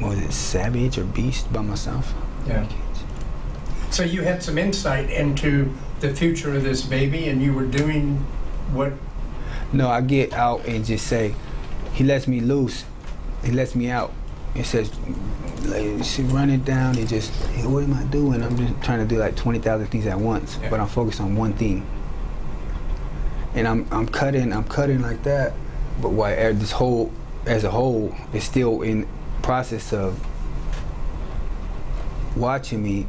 was 0.00 0.18
it, 0.18 0.32
savage 0.32 0.98
or 0.98 1.04
beast 1.04 1.52
by 1.52 1.62
myself. 1.62 2.12
Yeah. 2.46 2.66
So 3.90 4.02
you 4.02 4.22
had 4.22 4.42
some 4.42 4.58
insight 4.58 5.10
into 5.10 5.72
the 6.00 6.14
future 6.14 6.54
of 6.54 6.62
this 6.64 6.82
baby 6.82 7.28
and 7.28 7.42
you 7.42 7.52
were 7.54 7.64
doing 7.64 8.16
what 8.72 8.92
No, 9.72 9.88
I 9.88 10.00
get 10.00 10.32
out 10.32 10.66
and 10.66 10.84
just 10.84 11.06
say, 11.06 11.34
he 11.92 12.04
lets 12.04 12.26
me 12.28 12.40
loose. 12.40 12.84
He 13.44 13.52
lets 13.52 13.74
me 13.74 13.88
out. 13.88 14.12
It 14.54 14.64
says, 14.64 14.90
like, 15.64 16.04
she 16.04 16.22
running 16.22 16.60
down 16.60 16.96
and 16.98 17.08
just, 17.08 17.30
hey, 17.46 17.66
what 17.66 17.84
am 17.84 17.94
I 17.94 18.02
doing? 18.04 18.42
I'm 18.42 18.56
just 18.56 18.82
trying 18.82 18.98
to 18.98 19.04
do 19.06 19.18
like 19.18 19.36
20,000 19.36 19.86
things 19.86 20.06
at 20.06 20.18
once, 20.18 20.58
Yeah. 20.60 20.70
but 20.70 20.80
I'm 20.80 20.88
focused 20.88 21.20
on 21.20 21.36
one 21.36 21.52
thing. 21.54 21.86
And 23.56 23.66
I'm, 23.66 23.88
I'm 23.90 24.06
cutting, 24.06 24.52
I'm 24.52 24.64
cutting 24.64 25.00
like 25.02 25.22
that, 25.22 25.54
but 26.00 26.10
why 26.10 26.34
er, 26.34 26.52
this 26.52 26.72
whole, 26.72 27.10
as 27.46 27.64
a 27.64 27.70
whole, 27.70 28.14
is 28.34 28.44
still 28.44 28.82
in 28.82 29.08
process 29.42 29.92
of 29.92 30.24
watching 32.36 32.82
me. 32.82 33.06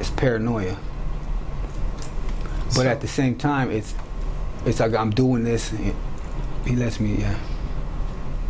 It's 0.00 0.10
paranoia. 0.10 0.76
But 2.66 2.72
So- 2.72 2.88
at 2.88 3.00
the 3.00 3.08
same 3.08 3.36
time, 3.36 3.70
it's 3.70 3.94
it's 4.66 4.80
like 4.80 4.94
I'm 4.94 5.10
doing 5.10 5.44
this. 5.44 5.70
And 5.72 5.94
he 6.66 6.74
lets 6.76 6.98
me, 6.98 7.16
yeah. 7.16 7.38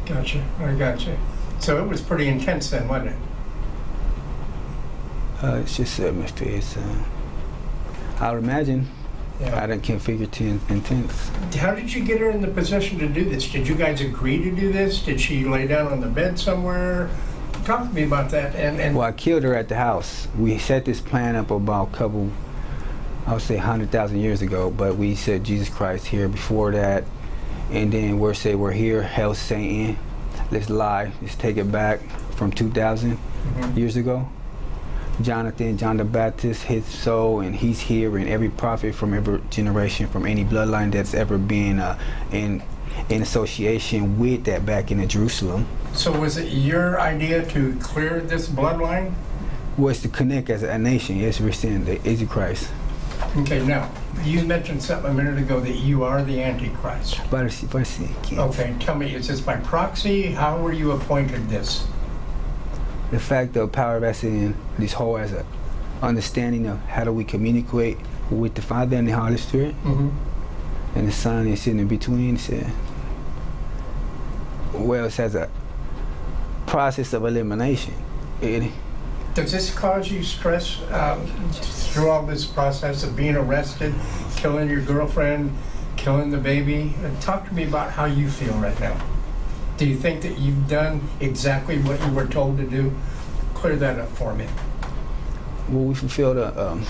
Gotcha, 0.07 0.45
I 0.61 0.73
gotcha. 0.75 1.19
So 1.59 1.83
it 1.83 1.89
was 1.89 2.01
pretty 2.01 2.29
intense 2.29 2.71
then, 2.71 2.89
wasn't 2.89 3.11
it? 3.11 3.17
Uh, 5.43 5.57
it's 5.57 5.77
just 5.77 5.99
atmosphere. 6.01 6.61
Uh, 6.77 7.05
I 8.21 8.33
would 8.33 8.43
imagine. 8.43 8.89
I 9.41 9.45
Yeah. 9.45 9.67
didn't 9.67 9.83
can't 9.85 10.03
figure 10.03 10.27
ten 10.27 10.61
intense. 10.69 11.31
How 11.57 11.75
did 11.75 11.93
you 11.95 12.05
get 12.05 12.21
her 12.21 12.31
in 12.31 12.41
the 12.41 12.49
position 12.49 12.99
to 12.99 13.07
do 13.09 13.25
this? 13.25 13.49
Did 13.49 13.69
you 13.69 13.75
guys 13.77 14.01
agree 14.01 14.43
to 14.43 14.51
do 14.51 14.73
this? 14.73 15.01
Did 15.01 15.21
she 15.21 15.45
lay 15.45 15.67
down 15.67 15.93
on 15.93 16.01
the 16.01 16.09
bed 16.09 16.39
somewhere? 16.39 17.09
Talk 17.65 17.89
to 17.89 17.95
me 17.95 18.03
about 18.05 18.31
that. 18.31 18.55
And, 18.57 18.81
and 18.81 18.97
Well, 18.97 19.07
I 19.07 19.13
killed 19.13 19.43
her 19.45 19.55
at 19.55 19.69
the 19.69 19.77
house. 19.77 20.27
We 20.39 20.59
set 20.59 20.85
this 20.85 21.01
plan 21.01 21.37
up 21.37 21.51
about 21.51 21.89
a 21.93 21.97
couple, 21.97 22.31
I 23.27 23.35
would 23.35 23.43
say, 23.43 23.57
hundred 23.59 23.91
thousand 23.93 24.21
years 24.21 24.43
ago. 24.43 24.71
But 24.71 24.97
we 24.97 25.15
said 25.15 25.45
Jesus 25.45 25.69
Christ 25.69 26.07
here 26.07 26.29
before 26.29 26.73
that, 26.73 27.05
and 27.71 27.93
then 27.93 28.19
we're 28.19 28.35
say 28.35 28.55
we're 28.57 28.73
here, 28.73 29.03
hell 29.03 29.35
Satan. 29.35 29.99
Let's 30.51 30.71
lie. 30.71 31.13
Let's 31.23 31.35
take 31.37 31.59
it 31.59 31.71
back 31.71 32.01
from 32.37 32.51
2,000 32.51 33.19
Mhm. 33.59 33.77
years 33.77 33.97
ago. 33.97 34.27
Jonathan, 35.21 35.77
John 35.77 35.97
the 35.97 36.05
Baptist, 36.05 36.63
his 36.65 36.85
soul, 36.85 37.41
and 37.41 37.55
he's 37.55 37.81
here, 37.81 38.17
and 38.17 38.29
every 38.29 38.49
prophet 38.49 38.95
from 38.95 39.15
every 39.15 39.41
generation, 39.51 40.07
from 40.07 40.27
any 40.27 40.45
bloodline 40.45 40.93
that's 40.93 41.15
ever 41.15 41.39
been 41.39 41.81
uh, 41.81 41.99
in 42.33 42.63
in 43.09 43.23
association 43.23 44.19
with 44.19 44.45
that 44.45 44.67
back 44.67 44.91
in 44.91 45.07
Jerusalem, 45.09 45.67
so 45.93 46.19
was 46.19 46.37
it 46.37 46.53
your 46.53 47.01
idea 47.01 47.45
to 47.47 47.77
clear 47.77 48.21
this 48.21 48.49
bloodline? 48.49 49.15
was 49.77 50.03
to 50.03 50.09
connect 50.09 50.51
as 50.51 50.65
a 50.65 50.77
nation. 50.77 51.17
Yes, 51.17 51.41
we're 51.41 51.53
saying 51.53 51.85
the 51.85 52.05
is 52.07 52.23
Christ. 52.29 52.69
Okay, 53.37 53.65
now, 53.65 53.91
you 54.25 54.45
mentioned 54.45 54.83
something 54.83 55.11
a 55.11 55.15
minute 55.15 55.39
ago 55.39 55.61
that 55.61 55.77
you 55.77 56.03
are 56.03 56.23
the 56.23 56.43
Antichrist. 56.43 57.21
But 57.31 57.53
but 57.71 57.87
see, 57.87 58.09
Okay, 58.33 58.75
tell 58.81 58.97
me, 58.97 59.15
is 59.15 59.29
this 59.29 59.41
by 59.41 59.57
proxy? 59.57 60.33
How 60.33 60.61
were 60.61 60.73
you 60.73 60.93
appointed 60.93 61.49
this? 61.49 61.87
The 63.11 63.19
fact 63.19 63.57
of 63.57 63.73
power 63.73 63.99
vested 64.01 64.33
in 64.33 64.55
this 64.79 64.93
whole 64.93 65.17
as 65.19 65.33
a 65.33 65.45
understanding 66.03 66.67
of 66.67 66.79
how 66.87 67.05
do 67.05 67.13
we 67.13 67.25
communicate 67.25 67.99
with 68.31 68.55
the 68.55 68.63
Father 68.63 68.97
and 68.97 69.09
the 69.09 69.13
Holy 69.13 69.37
Spirit, 69.37 69.75
Mm-hmm. 69.83 70.09
and 70.99 71.09
the 71.09 71.13
Son 71.13 71.47
is 71.49 71.63
sitting 71.63 71.81
in 71.81 71.89
between. 71.89 72.37
Said, 72.37 72.71
well, 74.75 75.07
it's 75.07 75.19
as 75.19 75.35
a 75.35 75.51
process 76.67 77.13
of 77.15 77.25
elimination. 77.25 77.95
It, 78.41 78.71
Does 79.35 79.51
this 79.53 79.75
cause 79.75 80.11
you 80.11 80.23
stress 80.23 80.81
um, 80.93 81.27
through 81.53 82.11
all 82.11 82.25
this 82.27 82.45
process 82.45 83.03
of 83.03 83.17
being 83.17 83.35
arrested, 83.37 83.95
killing 84.37 84.69
your 84.71 84.83
girlfriend, 84.83 85.57
killing 85.97 86.31
the 86.31 86.39
baby? 86.39 86.95
Talk 87.21 87.49
to 87.49 87.55
me 87.55 87.65
about 87.65 87.91
how 87.91 88.05
you 88.05 88.29
feel 88.29 88.55
right 88.55 88.79
now. 88.79 89.01
Do 89.79 89.87
you 89.87 89.97
think 89.97 90.23
that 90.23 90.39
you've 90.39 90.69
done 90.69 91.09
exactly 91.21 91.79
what 91.79 92.05
you 92.05 92.13
were 92.13 92.27
told 92.27 92.59
to 92.59 92.65
do? 92.65 92.93
Clear 93.55 93.77
that 93.77 94.01
up 94.01 94.09
for 94.09 94.35
me. 94.35 94.49
well, 95.69 95.85
we 95.85 95.95
fulfilled 95.95 96.37
a 96.37 96.71
um, 96.71 96.85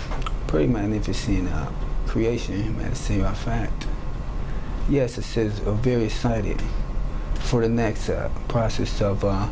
pretty 0.46 0.68
magnificent 0.68 1.50
uh, 1.50 1.70
creation, 2.06 2.80
at 2.80 2.90
the 2.90 2.96
same 2.96 3.34
fact. 3.34 3.86
Yes, 4.88 5.18
it 5.18 5.24
says 5.24 5.60
uh, 5.60 5.72
very 5.72 6.04
excited 6.04 6.62
for 7.40 7.60
the 7.60 7.68
next 7.68 8.08
uh, 8.08 8.30
process 8.48 9.02
of 9.02 9.22
uh, 9.22 9.48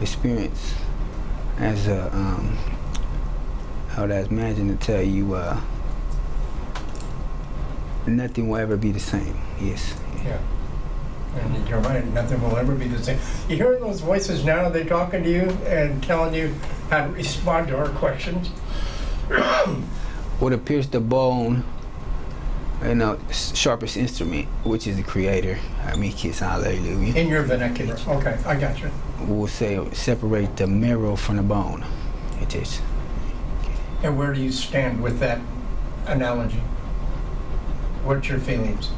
experience 0.00 0.74
as 1.58 1.88
a, 1.88 2.14
um, 2.14 2.56
I 3.96 4.02
would 4.02 4.12
imagine 4.12 4.68
to 4.68 4.86
tell 4.86 5.02
you, 5.02 5.34
uh, 5.34 5.60
nothing 8.06 8.48
will 8.48 8.58
ever 8.58 8.76
be 8.76 8.92
the 8.92 9.00
same. 9.00 9.36
Yes. 9.60 9.92
Yeah. 10.24 10.38
And 11.36 11.68
you're 11.68 11.80
right, 11.80 12.04
nothing 12.12 12.40
will 12.40 12.56
ever 12.56 12.74
be 12.74 12.88
the 12.88 13.02
same. 13.02 13.18
You 13.48 13.56
hearing 13.56 13.80
those 13.80 14.00
voices 14.00 14.44
now? 14.44 14.68
they're 14.68 14.82
they 14.82 14.88
talking 14.88 15.22
to 15.22 15.30
you 15.30 15.50
and 15.66 16.02
telling 16.02 16.34
you 16.34 16.54
how 16.90 17.06
to 17.06 17.12
respond 17.12 17.68
to 17.68 17.76
our 17.76 17.88
questions? 17.90 18.48
What 20.38 20.52
appears 20.52 20.86
the 20.88 21.00
bone, 21.00 21.64
you 22.82 22.94
know, 22.94 23.18
sharpest 23.30 23.96
instrument, 23.96 24.46
which 24.64 24.86
is 24.86 24.98
the 24.98 25.02
creator. 25.02 25.58
I 25.82 25.96
mean, 25.96 26.12
kiss 26.12 26.40
hallelujah. 26.40 27.14
In 27.14 27.28
your 27.28 27.42
vernacular. 27.42 27.96
Okay, 28.06 28.38
I 28.44 28.54
got 28.54 28.78
you. 28.82 28.90
We'll 29.20 29.46
say 29.46 29.82
separate 29.92 30.54
the 30.58 30.66
marrow 30.66 31.16
from 31.16 31.36
the 31.36 31.42
bone. 31.42 31.86
It 32.42 32.54
is. 32.54 32.82
And 34.02 34.18
where 34.18 34.34
do 34.34 34.42
you 34.42 34.52
stand 34.52 35.02
with 35.02 35.20
that 35.20 35.40
analogy? 36.06 36.60
What's 38.04 38.28
your 38.28 38.38
feelings? 38.38 38.90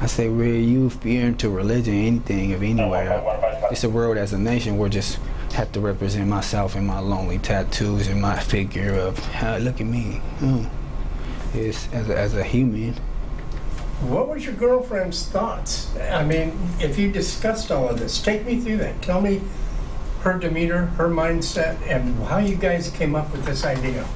I 0.00 0.06
say, 0.06 0.28
where 0.28 0.46
you 0.46 0.90
fear 0.90 1.26
into 1.26 1.48
religion, 1.48 1.94
anything 1.94 2.52
of 2.52 2.62
anywhere, 2.62 3.22
it's 3.70 3.82
a 3.84 3.88
world 3.88 4.18
as 4.18 4.32
a 4.32 4.38
nation. 4.38 4.76
We're 4.76 4.90
just 4.90 5.18
have 5.54 5.72
to 5.72 5.80
represent 5.80 6.28
myself 6.28 6.74
and 6.74 6.86
my 6.86 6.98
lonely 6.98 7.38
tattoos 7.38 8.08
and 8.08 8.20
my 8.20 8.38
figure 8.38 8.92
of, 8.92 9.18
"Ah, 9.36 9.56
look 9.58 9.80
at 9.80 9.86
me. 9.86 10.20
Oh. 10.42 10.70
It's 11.54 11.88
as 11.92 12.10
a, 12.10 12.18
as 12.18 12.34
a 12.34 12.44
human. 12.44 12.94
What 14.02 14.28
was 14.28 14.44
your 14.44 14.54
girlfriend's 14.54 15.24
thoughts? 15.26 15.96
I 15.96 16.22
mean, 16.22 16.52
if 16.78 16.98
you 16.98 17.10
discussed 17.10 17.72
all 17.72 17.88
of 17.88 17.98
this, 17.98 18.20
take 18.22 18.44
me 18.44 18.60
through 18.60 18.76
that. 18.78 19.00
Tell 19.00 19.22
me 19.22 19.40
her 20.20 20.38
demeanor, 20.38 20.86
her 20.98 21.08
mindset, 21.08 21.80
and 21.88 22.22
how 22.24 22.36
you 22.36 22.56
guys 22.56 22.90
came 22.90 23.14
up 23.14 23.32
with 23.32 23.46
this 23.46 23.64
idea. 23.64 24.06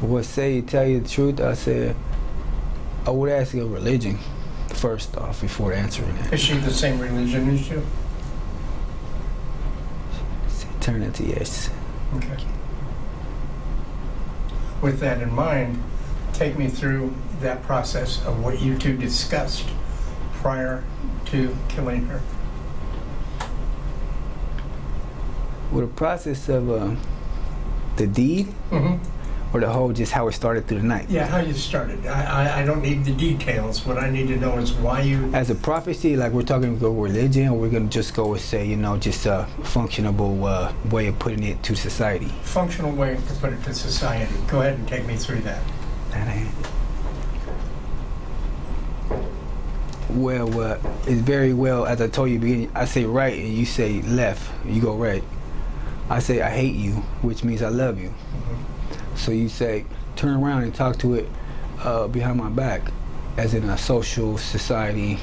Well, 0.00 0.22
say, 0.22 0.60
tell 0.60 0.86
you 0.86 1.00
the 1.00 1.08
truth, 1.08 1.40
I 1.40 1.54
said, 1.54 1.96
I 3.06 3.10
would 3.10 3.30
ask 3.30 3.54
your 3.54 3.66
religion 3.66 4.18
first 4.68 5.16
off 5.16 5.40
before 5.40 5.72
answering 5.72 6.14
that. 6.16 6.32
Is 6.32 6.40
she 6.40 6.54
the 6.54 6.70
same 6.72 6.98
religion 6.98 7.50
as 7.50 7.68
you? 7.68 7.82
Eternity, 10.78 11.34
yes. 11.36 11.70
Okay. 12.14 12.36
With 14.82 15.00
that 15.00 15.22
in 15.22 15.32
mind, 15.32 15.82
take 16.34 16.58
me 16.58 16.68
through 16.68 17.14
that 17.40 17.62
process 17.62 18.24
of 18.26 18.42
what 18.42 18.60
you 18.60 18.76
two 18.78 18.96
discussed 18.96 19.66
prior 20.34 20.84
to 21.26 21.56
killing 21.68 22.06
her. 22.06 22.20
Well, 25.72 25.82
the 25.82 25.92
process 25.92 26.48
of 26.48 26.70
uh, 26.70 26.94
the 27.96 28.06
deed 28.06 28.48
Mm-hmm. 28.70 29.23
Or 29.54 29.60
the 29.60 29.70
whole 29.70 29.92
just 29.92 30.10
how 30.10 30.26
it 30.26 30.32
started 30.32 30.66
through 30.66 30.80
the 30.80 30.86
night. 30.86 31.08
Yeah, 31.08 31.26
how 31.26 31.38
you 31.38 31.52
started. 31.52 32.04
I, 32.06 32.24
I, 32.24 32.62
I 32.62 32.64
don't 32.66 32.82
need 32.82 33.04
the 33.04 33.12
details. 33.12 33.86
What 33.86 33.98
I 33.98 34.10
need 34.10 34.26
to 34.26 34.36
know 34.36 34.58
is 34.58 34.72
why 34.72 35.02
you. 35.02 35.30
As 35.32 35.48
a 35.48 35.54
prophecy, 35.54 36.16
like 36.16 36.32
we're 36.32 36.42
talking 36.42 36.76
about 36.76 36.88
religion, 36.90 37.48
or 37.48 37.58
we're 37.58 37.70
gonna 37.70 37.86
just 37.88 38.14
go 38.16 38.32
and 38.32 38.40
say, 38.42 38.66
you 38.66 38.76
know, 38.76 38.96
just 38.96 39.26
a 39.26 39.46
functionable 39.60 40.42
uh, 40.44 40.72
way 40.90 41.06
of 41.06 41.16
putting 41.20 41.44
it 41.44 41.62
to 41.62 41.76
society. 41.76 42.26
Functional 42.42 42.90
way 42.90 43.14
to 43.14 43.34
put 43.34 43.52
it 43.52 43.62
to 43.62 43.72
society. 43.72 44.34
Go 44.48 44.60
ahead 44.60 44.74
and 44.76 44.88
take 44.88 45.06
me 45.06 45.14
through 45.14 45.40
that. 45.42 45.62
That 46.10 46.36
ain't. 46.36 46.48
Well, 50.10 50.60
uh, 50.60 50.78
it's 51.06 51.20
very 51.20 51.54
well. 51.54 51.86
As 51.86 52.00
I 52.00 52.08
told 52.08 52.30
you, 52.30 52.40
beginning, 52.40 52.72
I 52.74 52.86
say 52.86 53.04
right 53.04 53.38
and 53.38 53.48
you 53.48 53.64
say 53.64 54.02
left. 54.02 54.50
You 54.66 54.80
go 54.82 54.96
right. 54.96 55.22
I 56.10 56.18
say 56.18 56.42
I 56.42 56.50
hate 56.50 56.74
you, 56.74 56.94
which 57.22 57.44
means 57.44 57.62
I 57.62 57.68
love 57.68 58.00
you. 58.00 58.08
Mhm. 58.10 58.73
So 59.24 59.32
you 59.32 59.48
say 59.48 59.86
turn 60.16 60.34
around 60.44 60.64
and 60.64 60.74
talk 60.74 60.98
to 60.98 61.14
it 61.14 61.26
uh, 61.78 62.08
behind 62.08 62.36
my 62.36 62.50
back, 62.50 62.82
as 63.38 63.54
in 63.54 63.64
a 63.70 63.78
social 63.78 64.36
society, 64.36 65.18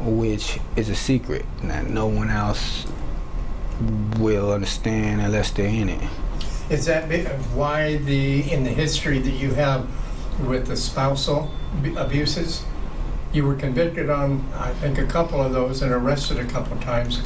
which 0.00 0.58
is 0.74 0.88
a 0.88 0.96
secret 0.96 1.46
that 1.62 1.88
no 1.88 2.08
one 2.08 2.28
else 2.28 2.88
will 4.18 4.52
understand 4.52 5.20
unless 5.20 5.52
they're 5.52 5.68
in 5.68 5.90
it. 5.90 6.10
Is 6.70 6.86
that 6.86 7.04
why 7.54 7.98
the 7.98 8.50
in 8.52 8.64
the 8.64 8.70
history 8.70 9.20
that 9.20 9.34
you 9.34 9.54
have 9.54 9.86
with 10.44 10.66
the 10.66 10.76
spousal 10.76 11.52
abuses, 11.96 12.64
you 13.32 13.46
were 13.46 13.54
convicted 13.54 14.10
on 14.10 14.44
I 14.56 14.72
think 14.74 14.98
a 14.98 15.06
couple 15.06 15.40
of 15.40 15.52
those 15.52 15.82
and 15.82 15.92
arrested 15.92 16.40
a 16.40 16.46
couple 16.46 16.72
of 16.76 16.82
times. 16.82 17.22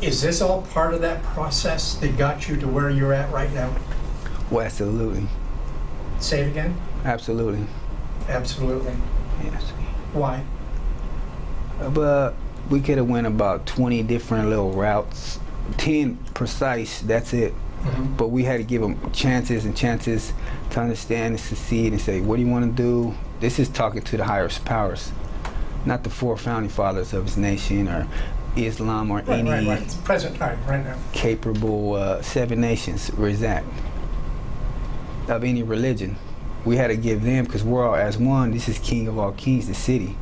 Is 0.00 0.22
this 0.22 0.40
all 0.40 0.62
part 0.62 0.94
of 0.94 1.02
that 1.02 1.22
process 1.22 1.96
that 1.96 2.16
got 2.16 2.48
you 2.48 2.56
to 2.56 2.66
where 2.66 2.88
you're 2.88 3.12
at 3.12 3.30
right 3.30 3.52
now? 3.52 3.76
Well, 4.50 4.64
absolutely, 4.64 5.26
Say 6.20 6.40
it 6.40 6.48
again. 6.48 6.74
absolutely, 7.04 7.64
Absolutely. 8.28 8.92
yes. 9.44 9.62
Why? 10.12 10.42
But 11.92 12.34
we 12.70 12.80
could 12.80 12.98
have 12.98 13.08
went 13.08 13.26
about 13.26 13.66
20 13.66 14.02
different 14.02 14.48
little 14.48 14.72
routes, 14.72 15.38
10 15.76 16.16
precise. 16.34 17.00
That's 17.02 17.32
it. 17.32 17.54
Mhm. 17.84 18.16
But 18.16 18.28
we 18.28 18.42
had 18.44 18.56
to 18.56 18.64
give 18.64 18.82
them 18.82 18.96
chances 19.12 19.64
and 19.64 19.76
chances 19.76 20.32
to 20.70 20.80
understand 20.80 21.32
and 21.34 21.40
succeed 21.40 21.92
and 21.92 22.00
say, 22.00 22.20
what 22.20 22.36
do 22.36 22.42
you 22.42 22.48
want 22.48 22.64
to 22.76 22.82
do? 22.82 23.14
This 23.40 23.58
is 23.60 23.68
talking 23.68 24.02
to 24.02 24.16
the 24.16 24.24
higher 24.24 24.48
powers, 24.64 25.12
not 25.84 26.02
the 26.02 26.10
four 26.10 26.36
founding 26.36 26.70
fathers 26.70 27.12
of 27.12 27.24
his 27.26 27.36
nation 27.36 27.86
or 27.86 28.08
Islam 28.56 29.10
or 29.12 29.18
Right, 29.18 29.28
any 29.28 29.50
right, 29.50 29.66
right. 29.66 29.82
It's 29.82 29.94
present 29.94 30.36
time, 30.36 30.58
right 30.66 30.84
now. 30.84 30.96
capable 31.12 31.94
uh, 31.94 32.20
seven 32.22 32.60
nations 32.60 33.12
resent 33.16 33.64
of 35.28 35.44
any 35.44 35.62
religion. 35.62 36.16
We 36.64 36.76
had 36.76 36.88
to 36.88 36.96
give 36.96 37.22
them 37.22 37.44
because 37.44 37.62
we're 37.62 37.86
all 37.86 37.94
as 37.94 38.18
one. 38.18 38.50
This 38.50 38.68
is 38.68 38.78
King 38.78 39.08
of 39.08 39.18
all 39.18 39.32
kings, 39.32 39.68
the 39.68 39.74
city, 39.74 40.16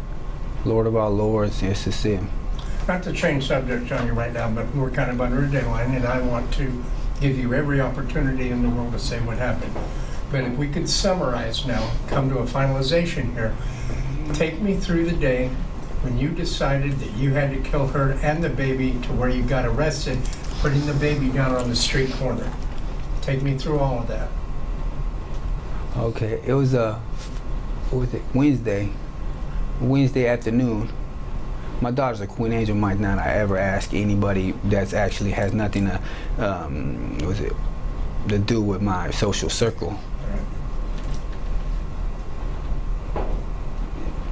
Lord 0.65 0.87
of 0.87 0.97
all 0.97 1.11
lords. 1.11 1.61
This 1.61 1.87
is 1.87 2.03
him. 2.03 2.31
Not 2.87 3.03
to 3.05 3.13
change 3.13 3.49
subject 3.49 3.91
on 3.91 4.07
you 4.07 4.13
right 4.13 4.33
now, 4.33 4.51
but 4.51 4.73
we're 4.75 4.91
kind 4.91 5.11
of 5.11 5.21
under 5.21 5.45
a 5.45 5.51
deadline, 5.51 5.93
and 5.95 6.07
I 6.07 6.21
want 6.21 6.53
to 6.55 6.85
give 7.21 7.39
you 7.39 7.55
every 7.55 7.81
opportunity 7.81 8.51
in 8.51 8.63
the 8.63 8.69
world 8.69 8.93
to 8.93 8.99
say 8.99 9.21
what 9.21 9.39
happened. 9.39 9.75
But 10.31 10.45
if 10.45 10.57
we 10.57 10.69
could 10.69 10.89
summarize 10.89 11.67
now, 11.67 11.91
come 12.09 12.29
to 12.31 12.39
a 12.39 12.47
finalization 12.47 13.33
here, 13.33 13.57
take 14.35 14.61
me 14.61 14.77
through 14.77 15.07
the 15.07 15.17
day 15.17 15.49
when 16.03 16.19
you 16.19 16.29
decided 16.29 16.93
that 17.01 17.11
you 17.17 17.33
had 17.33 17.51
to 17.51 17.69
kill 17.69 17.89
her 17.89 18.13
and 18.23 18.45
the 18.45 18.51
baby 18.51 18.93
to 19.03 19.13
where 19.13 19.29
you 19.29 19.43
got 19.43 19.65
arrested, 19.65 20.19
putting 20.61 20.85
the 20.87 20.95
baby 20.95 21.29
down 21.29 21.57
on 21.57 21.69
the 21.69 21.77
street 21.77 22.13
corner. 22.13 22.53
Take 23.23 23.43
me 23.43 23.57
through 23.57 23.79
all 23.79 24.01
of 24.01 24.09
that. 24.09 24.29
Okay, 25.99 26.43
it 26.47 26.53
was 26.53 26.75
a 26.75 26.95
what 27.91 28.01
was 28.01 28.15
it 28.15 28.23
Wednesday, 28.35 28.91
Wednesday 29.81 30.27
afternoon. 30.27 30.91
My 31.81 31.91
daughter's 31.91 32.21
a 32.21 32.27
Queen 32.27 32.53
Angel. 32.53 32.77
Might 32.77 33.01
not 33.01 33.19
I 33.19 33.33
ever 33.37 33.57
ask 33.57 33.95
anybody 33.95 34.53
that's 34.65 34.93
actually 34.93 35.31
has 35.31 35.55
nothing 35.55 35.87
to 35.87 36.01
um, 36.39 37.17
was 37.21 37.41
it 37.41 37.55
to 38.29 38.39
do 38.39 38.61
with 38.61 38.83
my 38.83 39.11
social 39.11 39.49
circle. 39.49 39.99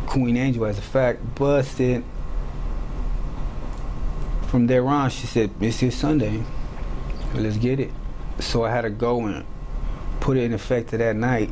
Queen 0.06 0.36
Angel, 0.36 0.66
as 0.66 0.78
a 0.78 0.82
fact, 0.82 1.34
busted. 1.34 2.04
From 4.48 4.66
there 4.66 4.86
on, 4.86 5.08
she 5.08 5.26
said, 5.26 5.50
"It's 5.62 5.80
your 5.80 5.90
Sunday. 5.90 6.42
Let's 7.34 7.56
get 7.56 7.80
it." 7.80 7.90
So 8.38 8.64
I 8.64 8.70
had 8.70 8.82
to 8.82 8.90
go 8.90 9.24
and 9.24 9.46
put 10.24 10.38
it 10.38 10.44
in 10.44 10.54
effect 10.54 10.88
to 10.88 10.96
that 10.96 11.14
night 11.14 11.50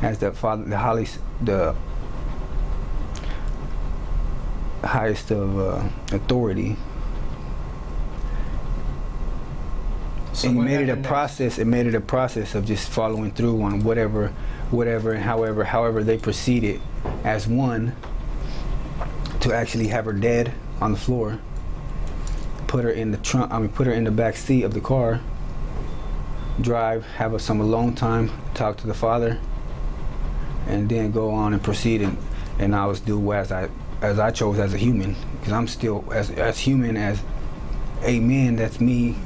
as 0.00 0.16
the 0.18 0.32
father, 0.32 0.64
the 0.64 0.78
Holly, 0.78 1.06
the 1.42 1.76
highest 4.82 5.30
of 5.30 5.58
uh, 5.58 5.86
authority. 6.10 6.74
So 10.32 10.48
and 10.48 10.56
what 10.56 10.64
made 10.64 10.80
it 10.80 10.88
a 10.88 10.96
next? 10.96 11.06
process. 11.06 11.58
It 11.58 11.66
made 11.66 11.86
it 11.86 11.94
a 11.94 12.00
process 12.00 12.54
of 12.54 12.64
just 12.64 12.88
following 12.88 13.30
through 13.32 13.60
on 13.60 13.84
whatever, 13.84 14.28
whatever, 14.70 15.12
and 15.12 15.22
however, 15.22 15.64
however 15.64 16.02
they 16.02 16.16
proceeded 16.16 16.80
as 17.24 17.46
one 17.46 17.94
to 19.40 19.52
actually 19.52 19.88
have 19.88 20.06
her 20.06 20.14
dead 20.14 20.54
on 20.80 20.92
the 20.92 20.98
floor. 20.98 21.38
Put 22.68 22.84
her 22.84 22.90
in 22.90 23.10
the 23.10 23.18
trunk. 23.18 23.52
I 23.52 23.58
mean, 23.58 23.68
put 23.68 23.86
her 23.86 23.92
in 23.92 24.04
the 24.04 24.10
back 24.10 24.36
seat 24.36 24.62
of 24.62 24.72
the 24.72 24.80
car. 24.80 25.20
Drive, 26.60 27.04
have 27.06 27.34
a, 27.34 27.38
some 27.38 27.60
alone 27.60 27.94
time, 27.94 28.30
talk 28.54 28.76
to 28.78 28.86
the 28.86 28.94
father, 28.94 29.38
and 30.66 30.88
then 30.88 31.12
go 31.12 31.30
on 31.30 31.52
and 31.52 31.62
proceed 31.62 32.02
and, 32.02 32.18
and 32.58 32.74
I 32.74 32.86
was 32.86 33.00
do 33.00 33.32
as 33.32 33.52
I 33.52 33.68
as 34.02 34.18
I 34.18 34.30
chose 34.30 34.58
as 34.58 34.74
a 34.74 34.76
human 34.76 35.16
because 35.38 35.52
I'm 35.52 35.68
still 35.68 36.04
as 36.12 36.30
as 36.30 36.58
human 36.58 36.96
as 36.96 37.22
a 38.02 38.18
man. 38.20 38.56
That's 38.56 38.80
me, 38.80 39.16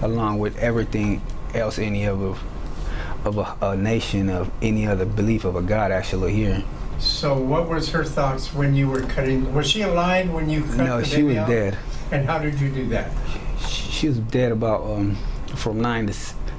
along 0.00 0.38
with 0.40 0.58
everything 0.58 1.22
else 1.54 1.78
any 1.78 2.04
of 2.04 2.20
a, 2.22 3.28
of 3.28 3.38
a, 3.38 3.56
a 3.70 3.76
nation 3.76 4.28
of 4.28 4.50
any 4.60 4.86
other 4.86 5.04
belief 5.04 5.44
of 5.44 5.56
a 5.56 5.62
God 5.62 5.92
actually 5.92 6.34
here. 6.34 6.64
So 6.98 7.36
what 7.36 7.68
was 7.68 7.90
her 7.90 8.04
thoughts 8.04 8.52
when 8.54 8.74
you 8.74 8.88
were 8.88 9.02
cutting? 9.02 9.54
Was 9.54 9.68
she 9.68 9.82
alive 9.82 10.30
when 10.30 10.48
you 10.48 10.62
cut 10.64 10.78
no, 10.78 10.98
the 10.98 11.04
she 11.04 11.16
baby 11.16 11.28
was 11.28 11.36
out? 11.38 11.48
dead. 11.48 11.78
And 12.10 12.26
how 12.26 12.38
did 12.38 12.60
you 12.60 12.70
do 12.70 12.88
that? 12.88 13.10
She, 13.68 13.90
she 13.90 14.08
was 14.08 14.18
dead 14.18 14.52
about 14.52 14.82
um, 14.84 15.16
from 15.54 15.80
nine 15.80 16.06
to 16.06 16.12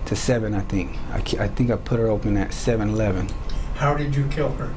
to 0.06 0.16
seven, 0.16 0.54
I 0.54 0.62
think. 0.62 0.92
I, 1.12 1.18
I 1.44 1.48
think 1.48 1.72
I 1.72 1.76
put 1.78 2.00
her 2.00 2.08
open 2.08 2.38
at 2.38 2.54
seven 2.54 2.90
eleven. 2.90 3.30
How 3.76 3.96
did 3.96 4.16
you 4.16 4.28
kill 4.28 4.52
her? 4.54 4.74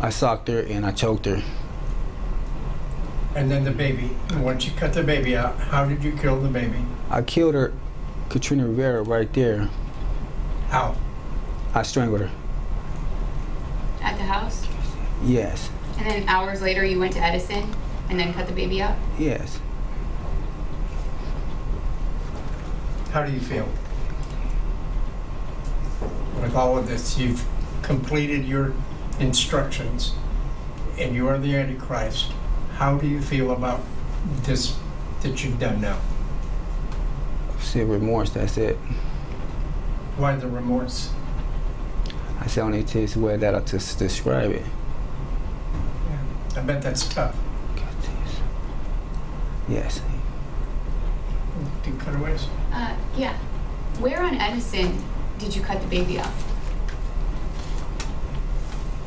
I 0.00 0.10
socked 0.10 0.48
her 0.48 0.60
and 0.60 0.86
I 0.86 0.92
choked 0.92 1.26
her. 1.26 1.42
And 3.34 3.50
then 3.50 3.64
the 3.64 3.70
baby. 3.70 4.10
And 4.30 4.44
once 4.44 4.64
you 4.66 4.72
cut 4.72 4.92
the 4.92 5.02
baby 5.02 5.36
out, 5.36 5.56
how 5.58 5.84
did 5.84 6.02
you 6.02 6.12
kill 6.12 6.40
the 6.40 6.48
baby? 6.48 6.84
I 7.10 7.22
killed 7.22 7.54
her, 7.54 7.72
Katrina 8.28 8.66
Rivera, 8.66 9.02
right 9.02 9.32
there. 9.32 9.68
How? 10.68 10.96
I 11.74 11.82
strangled 11.82 12.20
her. 12.20 12.30
At 14.02 14.16
the 14.16 14.24
house? 14.24 14.66
Yes, 15.22 15.68
And 15.98 16.06
then 16.06 16.28
hours 16.28 16.62
later, 16.62 16.82
you 16.84 16.98
went 16.98 17.12
to 17.12 17.20
Edison 17.20 17.70
and 18.08 18.18
then 18.18 18.32
cut 18.32 18.46
the 18.46 18.52
baby 18.54 18.80
up? 18.82 18.96
yes. 19.18 19.60
How 23.12 23.24
do 23.24 23.32
you 23.32 23.40
feel? 23.40 23.68
With 26.40 26.54
all 26.54 26.78
of 26.78 26.88
this, 26.88 27.18
you've 27.18 27.44
completed 27.82 28.44
your 28.44 28.72
instructions 29.18 30.14
and 30.98 31.14
you 31.14 31.28
are 31.28 31.38
the 31.38 31.56
Antichrist. 31.56 32.32
How 32.76 32.96
do 32.96 33.06
you 33.06 33.20
feel 33.20 33.50
about 33.50 33.80
this 34.42 34.76
that 35.22 35.44
you've 35.44 35.58
done 35.58 35.80
now? 35.80 35.98
Said 37.58 37.88
remorse. 37.88 38.30
That's 38.30 38.56
it. 38.56 38.76
Why 40.16 40.34
the 40.36 40.48
remorse? 40.48 41.10
That's 42.38 42.54
the 42.54 42.62
only 42.62 42.84
taste 42.84 43.16
way 43.16 43.36
that 43.36 43.54
I 43.54 43.60
just 43.60 43.98
describe 43.98 44.50
it. 44.50 44.64
I 46.56 46.60
bet 46.60 46.82
that's 46.82 47.06
tough. 47.06 47.36
Yes. 49.68 50.02
Do 51.84 51.92
cutaways? 51.98 52.46
Uh, 52.72 52.96
yeah. 53.16 53.36
Where 54.00 54.22
on 54.22 54.34
Edison 54.34 55.02
did 55.40 55.56
you 55.56 55.62
cut 55.62 55.80
the 55.80 55.88
baby 55.88 56.18
off? 56.20 56.46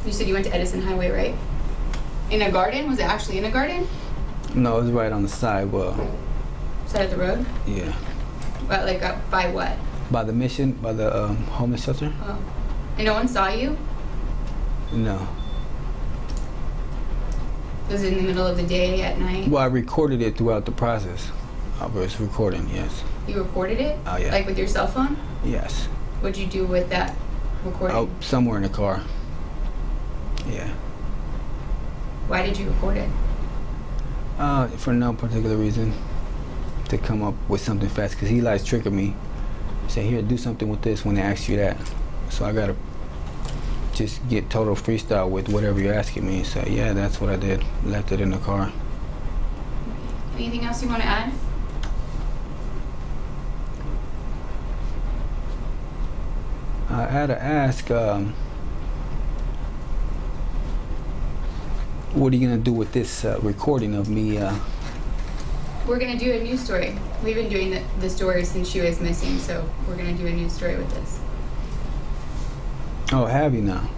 You 0.05 0.11
said 0.11 0.27
you 0.27 0.33
went 0.33 0.45
to 0.45 0.53
Edison 0.53 0.81
Highway, 0.81 1.09
right? 1.11 1.35
In 2.31 2.41
a 2.41 2.51
garden? 2.51 2.89
Was 2.89 2.99
it 2.99 3.03
actually 3.03 3.37
in 3.37 3.45
a 3.45 3.51
garden? 3.51 3.87
No, 4.53 4.77
it 4.79 4.83
was 4.83 4.91
right 4.91 5.11
on 5.11 5.21
the 5.23 5.29
side. 5.29 5.71
Well, 5.71 5.95
Side 6.87 7.05
of 7.05 7.11
the 7.11 7.17
road? 7.17 7.45
yeah. 7.65 7.93
But 8.67 8.85
like 8.85 9.01
uh, 9.03 9.17
by 9.31 9.47
what? 9.51 9.77
By 10.11 10.23
the 10.23 10.33
mission, 10.33 10.73
by 10.73 10.93
the 10.93 11.23
um, 11.25 11.37
homeless 11.47 11.83
shelter? 11.83 12.11
Oh. 12.23 12.37
And 12.97 13.05
no 13.05 13.13
one 13.13 13.27
saw 13.27 13.49
you? 13.49 13.77
No. 14.91 15.27
Was 17.89 18.03
it 18.03 18.13
in 18.13 18.19
the 18.19 18.23
middle 18.23 18.45
of 18.45 18.57
the 18.57 18.63
day 18.63 19.01
at 19.01 19.17
night? 19.19 19.47
Well, 19.49 19.61
I 19.61 19.65
recorded 19.65 20.21
it 20.21 20.37
throughout 20.37 20.65
the 20.65 20.71
process. 20.71 21.31
I 21.79 21.87
was 21.87 22.19
recording, 22.19 22.69
yes. 22.69 23.03
You 23.27 23.41
recorded 23.43 23.79
it? 23.79 23.97
Oh, 24.05 24.17
yeah. 24.17 24.31
Like 24.31 24.45
with 24.45 24.57
your 24.57 24.67
cell 24.67 24.87
phone? 24.87 25.17
Yes. 25.43 25.87
What'd 26.23 26.37
you 26.37 26.47
do 26.47 26.65
with 26.65 26.89
that 26.89 27.13
recording? 27.65 27.97
Out 27.97 28.09
somewhere 28.21 28.55
in 28.55 28.63
the 28.63 28.69
car. 28.69 29.01
Yeah. 30.47 30.69
Why 32.27 32.45
did 32.45 32.57
you 32.57 32.69
record 32.69 32.95
it? 32.95 33.09
Uh, 34.37 34.67
for 34.67 34.93
no 34.93 35.11
particular 35.11 35.57
reason. 35.57 35.93
To 36.87 36.97
come 36.97 37.23
up 37.23 37.35
with 37.49 37.59
something 37.59 37.89
fast, 37.89 38.13
because 38.13 38.29
he 38.29 38.39
likes 38.39 38.63
tricking 38.63 38.95
me. 38.95 39.17
Say, 39.89 40.03
here, 40.03 40.21
do 40.21 40.37
something 40.37 40.69
with 40.69 40.81
this 40.81 41.03
when 41.03 41.15
they 41.15 41.21
ask 41.21 41.49
you 41.49 41.57
that. 41.57 41.75
So 42.29 42.45
I 42.45 42.53
gotta 42.53 42.77
just 43.93 44.25
get 44.29 44.49
total 44.49 44.75
freestyle 44.75 45.29
with 45.29 45.49
whatever 45.49 45.81
you're 45.81 45.93
asking 45.93 46.25
me. 46.25 46.45
So 46.45 46.63
yeah, 46.65 46.93
that's 46.93 47.19
what 47.19 47.31
I 47.31 47.35
did. 47.35 47.65
Left 47.83 48.13
it 48.13 48.21
in 48.21 48.31
the 48.31 48.37
car. 48.37 48.71
Anything 50.37 50.63
else 50.63 50.81
you 50.81 50.87
want 50.87 51.01
to 51.01 51.07
add? 51.07 51.33
I 56.93 57.07
had 57.07 57.27
to 57.27 57.41
ask, 57.41 57.89
um, 57.89 58.35
what 62.13 62.31
are 62.31 62.35
you 62.35 62.47
gonna 62.47 62.61
do 62.61 62.71
with 62.71 62.91
this 62.91 63.25
uh, 63.25 63.39
recording 63.41 63.95
of 63.95 64.09
me? 64.09 64.37
Uh, 64.37 64.55
We're 65.87 65.97
gonna 65.97 66.19
do 66.19 66.31
a 66.31 66.43
news 66.43 66.63
story. 66.63 66.95
We've 67.23 67.35
been 67.35 67.49
doing 67.49 67.71
the, 67.71 67.81
the 67.99 68.09
story 68.11 68.45
since 68.45 68.69
she 68.69 68.79
was 68.79 68.99
missing, 68.99 69.39
so 69.39 69.67
we're 69.87 69.97
gonna 69.97 70.13
do 70.13 70.27
a 70.27 70.31
news 70.31 70.53
story 70.53 70.75
with 70.75 70.89
this. 70.93 71.19
oh, 73.11 73.25
have 73.25 73.55
you 73.55 73.61
now? 73.61 73.89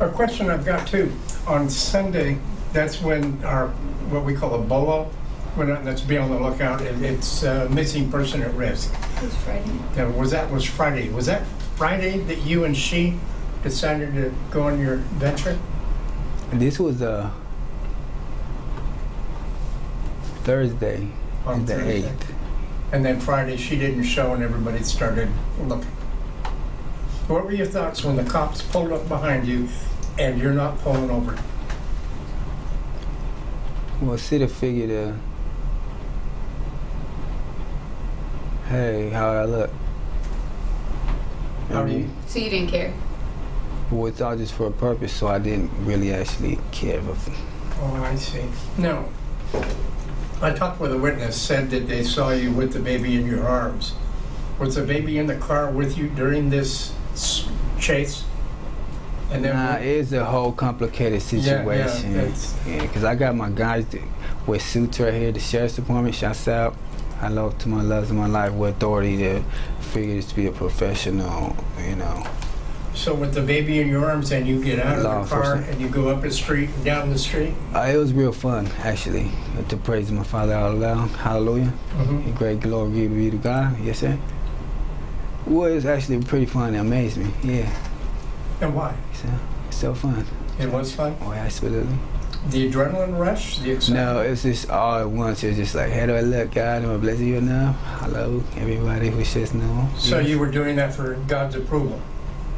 A 0.00 0.10
question 0.10 0.50
I've 0.50 0.66
got 0.66 0.86
too, 0.86 1.10
on 1.46 1.70
Sunday, 1.70 2.38
that's 2.74 3.00
when 3.00 3.42
our, 3.42 3.68
what 4.10 4.24
we 4.24 4.34
call 4.34 4.54
a 4.54 4.58
BOLO, 4.58 5.10
when, 5.54 5.84
let's 5.84 6.00
be 6.00 6.16
on 6.16 6.30
the 6.30 6.38
lookout, 6.38 6.80
and 6.82 7.04
it's 7.04 7.44
uh, 7.44 7.68
missing 7.70 8.10
person 8.10 8.42
at 8.42 8.54
risk. 8.54 8.92
It 9.16 9.22
was 9.24 9.36
Friday. 9.36 9.70
Now, 9.96 10.08
was 10.10 10.30
that, 10.30 10.50
was 10.50 10.64
Friday, 10.64 11.08
was 11.10 11.26
that 11.26 11.46
Friday 11.76 12.18
that 12.20 12.38
you 12.42 12.64
and 12.64 12.76
she 12.76 13.18
decided 13.62 14.14
to 14.14 14.34
go 14.50 14.62
on 14.64 14.80
your 14.80 14.96
venture? 14.96 15.58
This 16.52 16.78
was 16.78 17.02
uh, 17.02 17.30
Thursday, 20.44 21.08
On 21.46 21.64
the 21.64 21.74
Thursday. 21.74 22.02
8th. 22.02 22.34
And 22.92 23.04
then 23.04 23.20
Friday, 23.20 23.56
she 23.56 23.76
didn't 23.76 24.04
show 24.04 24.34
and 24.34 24.42
everybody 24.42 24.82
started 24.84 25.30
looking. 25.60 25.90
What 27.28 27.44
were 27.46 27.52
your 27.52 27.66
thoughts 27.66 28.04
when 28.04 28.16
the 28.16 28.24
cops 28.24 28.60
pulled 28.60 28.92
up 28.92 29.08
behind 29.08 29.46
you 29.46 29.68
and 30.18 30.38
you're 30.38 30.52
not 30.52 30.78
pulling 30.80 31.08
over? 31.08 31.38
Well, 34.02 34.18
City 34.18 34.46
figured, 34.46 34.90
uh, 34.90 35.16
hey, 38.72 39.10
how 39.10 39.30
I 39.30 39.44
look. 39.44 39.70
How 41.68 41.82
are 41.82 41.88
you- 41.88 42.08
So 42.26 42.38
you 42.38 42.48
didn't 42.48 42.70
care? 42.70 42.92
Well, 43.90 44.06
it's 44.06 44.20
all 44.22 44.34
just 44.34 44.54
for 44.54 44.66
a 44.66 44.70
purpose, 44.70 45.12
so 45.12 45.28
I 45.28 45.38
didn't 45.38 45.70
really 45.84 46.12
actually 46.14 46.58
care. 46.70 47.00
Oh, 47.82 48.02
I 48.02 48.16
see. 48.16 48.40
No. 48.78 49.04
I 50.40 50.50
talked 50.52 50.80
with 50.80 50.92
a 50.92 50.96
witness, 50.98 51.36
said 51.36 51.70
that 51.70 51.86
they 51.86 52.02
saw 52.02 52.30
you 52.30 52.50
with 52.50 52.72
the 52.72 52.78
baby 52.80 53.14
in 53.16 53.26
your 53.26 53.46
arms. 53.46 53.92
Was 54.58 54.76
the 54.76 54.82
baby 54.82 55.18
in 55.18 55.26
the 55.26 55.34
car 55.34 55.70
with 55.70 55.98
you 55.98 56.08
during 56.08 56.48
this 56.48 56.92
chase? 57.78 58.24
And 59.30 59.44
then 59.44 59.54
nah, 59.54 59.74
it's 59.76 60.12
a 60.12 60.24
whole 60.24 60.52
complicated 60.52 61.22
Yeah, 61.30 61.38
yeah, 61.38 61.86
situation. 61.86 62.16
it's- 62.16 62.54
Yeah, 62.66 62.80
because 62.82 63.04
I 63.04 63.14
got 63.14 63.36
my 63.36 63.50
guys 63.50 63.84
that, 63.90 64.00
with 64.46 64.62
suits 64.62 64.98
right 65.00 65.12
here, 65.12 65.32
the 65.32 65.40
sheriff's 65.40 65.76
department, 65.76 66.14
shouts 66.14 66.48
out. 66.48 66.74
I 67.22 67.28
love 67.28 67.56
to 67.58 67.68
my 67.68 67.82
loves 67.82 68.10
of 68.10 68.16
my 68.16 68.26
life 68.26 68.52
with 68.52 68.76
authority 68.76 69.16
to 69.18 69.42
figure 69.80 70.20
to 70.20 70.34
be 70.36 70.46
a 70.48 70.52
professional, 70.52 71.54
you 71.88 71.94
know. 71.94 72.26
So 72.94 73.14
with 73.14 73.32
the 73.32 73.40
baby 73.40 73.80
in 73.80 73.88
your 73.88 74.04
arms 74.10 74.32
and 74.32 74.46
you 74.46 74.62
get 74.62 74.78
out 74.80 74.98
of 74.98 75.28
the 75.30 75.34
car 75.34 75.54
and 75.54 75.80
you 75.80 75.88
go 75.88 76.08
up 76.08 76.20
the 76.22 76.30
street 76.32 76.68
and 76.74 76.84
down 76.84 77.10
the 77.10 77.18
street? 77.18 77.54
Uh, 77.74 77.80
it 77.94 77.96
was 77.96 78.12
real 78.12 78.32
fun, 78.32 78.66
actually, 78.82 79.30
to 79.68 79.76
praise 79.76 80.10
my 80.10 80.24
Father 80.24 80.52
out 80.52 80.76
loud. 80.76 81.08
Hallelujah. 81.10 81.72
Mhm. 81.96 82.34
Great 82.36 82.60
glory 82.60 83.06
be 83.06 83.30
to 83.30 83.36
God. 83.38 83.76
Yes, 83.80 84.00
sir. 84.00 84.18
Well, 85.46 85.70
it 85.70 85.74
was 85.76 85.86
actually 85.86 86.22
pretty 86.22 86.46
fun. 86.46 86.74
It 86.74 86.78
amazed 86.78 87.16
me. 87.18 87.30
Yeah. 87.42 87.70
And 88.60 88.74
why? 88.74 88.94
So, 89.14 89.28
so 89.70 89.94
fun. 89.94 90.26
It 90.58 90.70
was 90.70 90.92
fun? 90.92 91.16
Oh, 91.22 91.32
absolutely. 91.32 91.96
The 92.48 92.70
adrenaline 92.70 93.18
rush? 93.18 93.58
The 93.58 93.70
excitement? 93.70 94.04
No, 94.16 94.20
it's 94.20 94.42
just 94.42 94.68
all 94.68 94.98
at 94.98 95.08
once. 95.08 95.44
It's 95.44 95.56
just 95.56 95.74
like, 95.74 95.92
how 95.92 96.06
do 96.06 96.14
I 96.16 96.20
look, 96.22 96.52
God? 96.52 96.82
Am 96.82 96.90
I 96.92 96.96
blessing 96.96 97.28
you 97.28 97.36
enough? 97.36 97.76
Hello, 98.00 98.42
everybody 98.56 99.10
who 99.10 99.24
says 99.24 99.54
no. 99.54 99.88
So 99.96 100.18
Yes. 100.18 100.28
you 100.28 100.38
were 100.38 100.50
doing 100.50 100.76
that 100.76 100.92
for 100.94 101.14
God's 101.28 101.54
approval? 101.54 102.00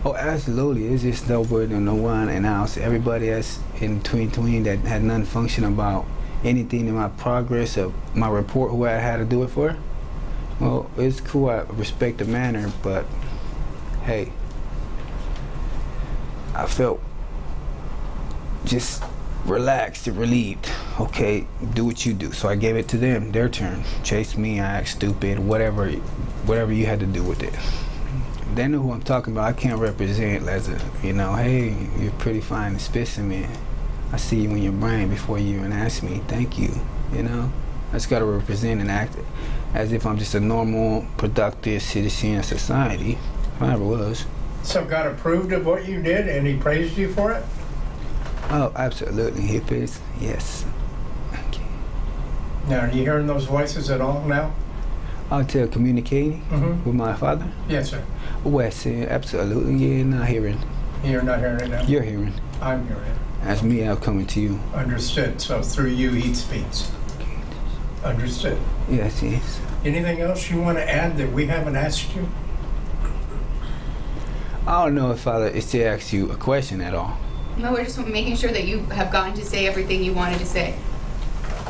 Oh, 0.04 0.14
absolutely. 0.14 0.86
It's 0.88 1.02
just 1.02 1.28
no 1.28 1.42
word 1.42 1.70
and 1.70 1.84
no 1.84 1.94
one. 1.94 2.28
And 2.28 2.46
everybody 2.46 3.28
that's 3.28 3.58
in 3.80 3.98
between 3.98 4.30
tween 4.30 4.62
that 4.64 4.78
had 4.80 5.02
none 5.02 5.24
function 5.24 5.64
about 5.64 6.06
anything 6.42 6.88
in 6.88 6.94
my 6.94 7.08
progress 7.08 7.76
of 7.76 7.92
my 8.14 8.28
report, 8.28 8.70
who 8.70 8.86
I 8.86 8.92
had 8.92 9.18
to 9.18 9.24
do 9.24 9.42
it 9.42 9.48
for. 9.48 9.76
Well, 10.60 10.90
it's 10.96 11.20
cool. 11.20 11.50
I 11.50 11.60
respect 11.62 12.18
the 12.18 12.24
manner, 12.26 12.70
but 12.82 13.04
hey, 14.04 14.30
I 16.54 16.66
felt 16.66 17.00
just 18.64 19.02
relaxed 19.44 20.06
and 20.06 20.16
relieved. 20.16 20.70
Okay, 21.00 21.46
do 21.74 21.84
what 21.84 22.04
you 22.06 22.14
do. 22.14 22.32
So 22.32 22.48
I 22.48 22.56
gave 22.56 22.76
it 22.76 22.88
to 22.88 22.98
them, 22.98 23.32
their 23.32 23.48
turn. 23.48 23.84
Chase 24.02 24.36
me, 24.36 24.60
I 24.60 24.64
act 24.64 24.88
stupid, 24.88 25.38
whatever, 25.38 25.90
whatever 26.46 26.72
you 26.72 26.86
had 26.86 27.00
to 27.00 27.06
do 27.06 27.22
with 27.22 27.42
it 27.42 27.54
they 28.54 28.68
know 28.68 28.80
who 28.80 28.92
I'm 28.92 29.02
talking 29.02 29.32
about. 29.32 29.44
I 29.44 29.52
can't 29.52 29.80
represent 29.80 30.46
as 30.48 30.68
a, 30.68 30.80
you 31.02 31.12
know, 31.12 31.34
hey, 31.34 31.76
you're 31.98 32.12
pretty 32.12 32.40
fine 32.40 32.78
specimen. 32.78 33.48
I 34.12 34.16
see 34.16 34.40
you 34.40 34.50
in 34.50 34.62
your 34.62 34.72
brain 34.72 35.08
before 35.08 35.38
you 35.38 35.58
even 35.58 35.72
ask 35.72 36.02
me. 36.02 36.22
Thank 36.28 36.58
you. 36.58 36.72
You 37.12 37.24
know, 37.24 37.52
I 37.90 37.94
just 37.94 38.08
got 38.08 38.20
to 38.20 38.24
represent 38.24 38.80
and 38.80 38.90
act 38.90 39.16
as 39.74 39.92
if 39.92 40.06
I'm 40.06 40.18
just 40.18 40.34
a 40.34 40.40
normal, 40.40 41.06
productive 41.16 41.82
citizen 41.82 42.38
of 42.38 42.44
society. 42.44 43.18
I 43.60 43.72
ever 43.72 43.84
was. 43.84 44.24
So 44.62 44.84
God 44.84 45.06
approved 45.06 45.52
of 45.52 45.66
what 45.66 45.86
you 45.86 46.00
did 46.00 46.28
and 46.28 46.46
he 46.46 46.56
praised 46.56 46.96
you 46.96 47.12
for 47.12 47.32
it? 47.32 47.44
Oh, 48.50 48.72
absolutely. 48.76 49.42
Hippies. 49.42 49.98
Yes. 50.20 50.64
Now, 52.68 52.80
are 52.80 52.88
you 52.88 53.02
hearing 53.02 53.26
those 53.26 53.44
voices 53.44 53.90
at 53.90 54.00
all 54.00 54.22
now? 54.24 54.54
I'll 55.30 55.44
tell 55.44 55.66
communicating 55.68 56.40
Mm-hmm. 56.50 56.84
with 56.84 56.94
my 56.94 57.12
father. 57.14 57.46
Yes, 57.68 57.90
sir. 57.90 58.02
West, 58.42 58.86
yeah, 58.86 59.04
absolutely. 59.08 59.74
Yeah, 59.74 60.02
not 60.04 60.28
hearing. 60.28 60.58
You're 61.04 61.20
not 61.22 61.40
hearing 61.40 61.60
it 61.60 61.68
now? 61.68 61.82
You're 61.82 62.02
hearing. 62.02 62.32
I'm 62.62 62.86
hearing 62.86 63.02
it. 63.04 63.16
That's 63.42 63.62
me 63.62 63.84
out 63.84 64.00
coming 64.02 64.26
to 64.28 64.40
you. 64.40 64.60
Understood. 64.74 65.40
So 65.42 65.60
through 65.62 65.90
you, 65.90 66.10
he 66.12 66.32
speaks. 66.32 66.90
Okay. 67.20 67.36
Understood. 68.02 68.58
Yes, 68.88 69.22
yes. 69.22 69.60
Anything 69.84 70.20
else 70.22 70.50
you 70.50 70.60
want 70.62 70.78
to 70.78 70.90
add 70.90 71.18
that 71.18 71.30
we 71.32 71.46
haven't 71.46 71.76
asked 71.76 72.14
you? 72.16 72.26
I 74.66 74.84
don't 74.86 74.94
know 74.94 75.10
if 75.10 75.20
Father 75.20 75.48
is 75.48 75.70
to 75.72 75.82
ask 75.84 76.14
you 76.14 76.30
a 76.30 76.36
question 76.36 76.80
at 76.80 76.94
all. 76.94 77.18
No, 77.56 77.72
we're 77.72 77.84
just 77.84 77.98
making 77.98 78.36
sure 78.36 78.50
that 78.50 78.64
you 78.64 78.80
have 78.86 79.12
gotten 79.12 79.34
to 79.34 79.44
say 79.44 79.66
everything 79.66 80.02
you 80.02 80.12
wanted 80.12 80.38
to 80.40 80.46
say. 80.46 80.76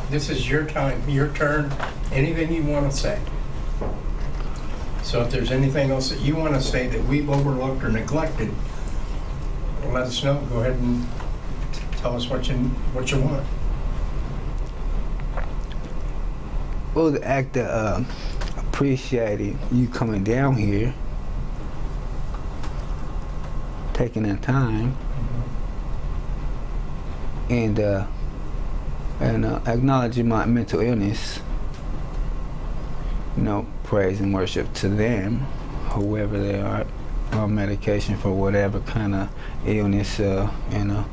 This 0.09 0.31
is 0.31 0.49
your 0.49 0.65
time, 0.65 1.07
your 1.09 1.29
turn, 1.29 1.73
anything 2.11 2.53
you 2.53 2.63
want 2.63 2.91
to 2.91 2.97
say. 2.97 3.21
So 5.03 5.21
if 5.23 5.31
there's 5.31 5.51
anything 5.51 5.91
else 5.91 6.09
that 6.09 6.21
you 6.21 6.37
want 6.37 6.55
to 6.55 6.63
say 6.63 6.87
that 6.87 7.05
we've 7.05 7.29
overlooked 7.29 7.85
or 7.85 7.91
neglected, 7.91 8.53
let 9.89 10.05
us 10.05 10.25
know. 10.25 10.41
Go 10.49 10.61
ahead 10.61 10.77
and 10.77 11.07
tell 11.99 12.17
us 12.17 12.31
what 12.31 12.49
you, 12.49 12.55
what 12.95 13.11
you 13.11 13.21
want. 13.21 13.47
Well, 16.95 17.11
the 17.11 17.23
act 17.23 17.59
of 17.59 17.67
uh, 17.67 18.61
appreciating 18.61 19.59
you 19.71 19.89
coming 19.89 20.25
down 20.25 20.57
here 20.57 20.95
taking 23.93 24.23
that 24.25 24.43
time 24.43 24.97
and 27.51 27.79
uh, 27.79 28.07
and 29.21 29.45
uh, 29.45 29.61
acknowledging 29.67 30.29
my 30.29 30.45
mental 30.47 30.81
illness. 30.81 31.41
You 33.37 33.43
know, 33.43 33.67
praise 33.83 34.21
and 34.21 34.33
worship 34.33 34.73
to 34.75 34.89
them, 34.89 35.39
whoever 35.91 36.39
they 36.39 36.61
are, 36.61 36.87
on 37.33 37.55
medication 37.55 38.17
for 38.17 38.33
whatever 38.33 38.81
kind 38.81 39.15
of 39.15 39.29
illness 39.67 40.21
uh, 40.21 40.51
you 40.71 40.85
know 40.85 41.05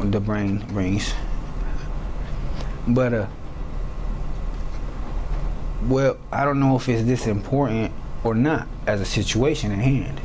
the 0.00 0.20
brain 0.20 0.58
brings. 0.68 1.12
But 2.86 3.12
uh, 3.12 3.26
well, 5.86 6.18
I 6.32 6.44
don't 6.44 6.60
know 6.60 6.76
if 6.76 6.88
it's 6.88 7.04
this 7.04 7.26
important 7.26 7.92
or 8.24 8.34
not 8.34 8.66
as 8.86 9.00
a 9.00 9.04
situation 9.04 9.72
at 9.72 9.78
hand. 9.78 10.20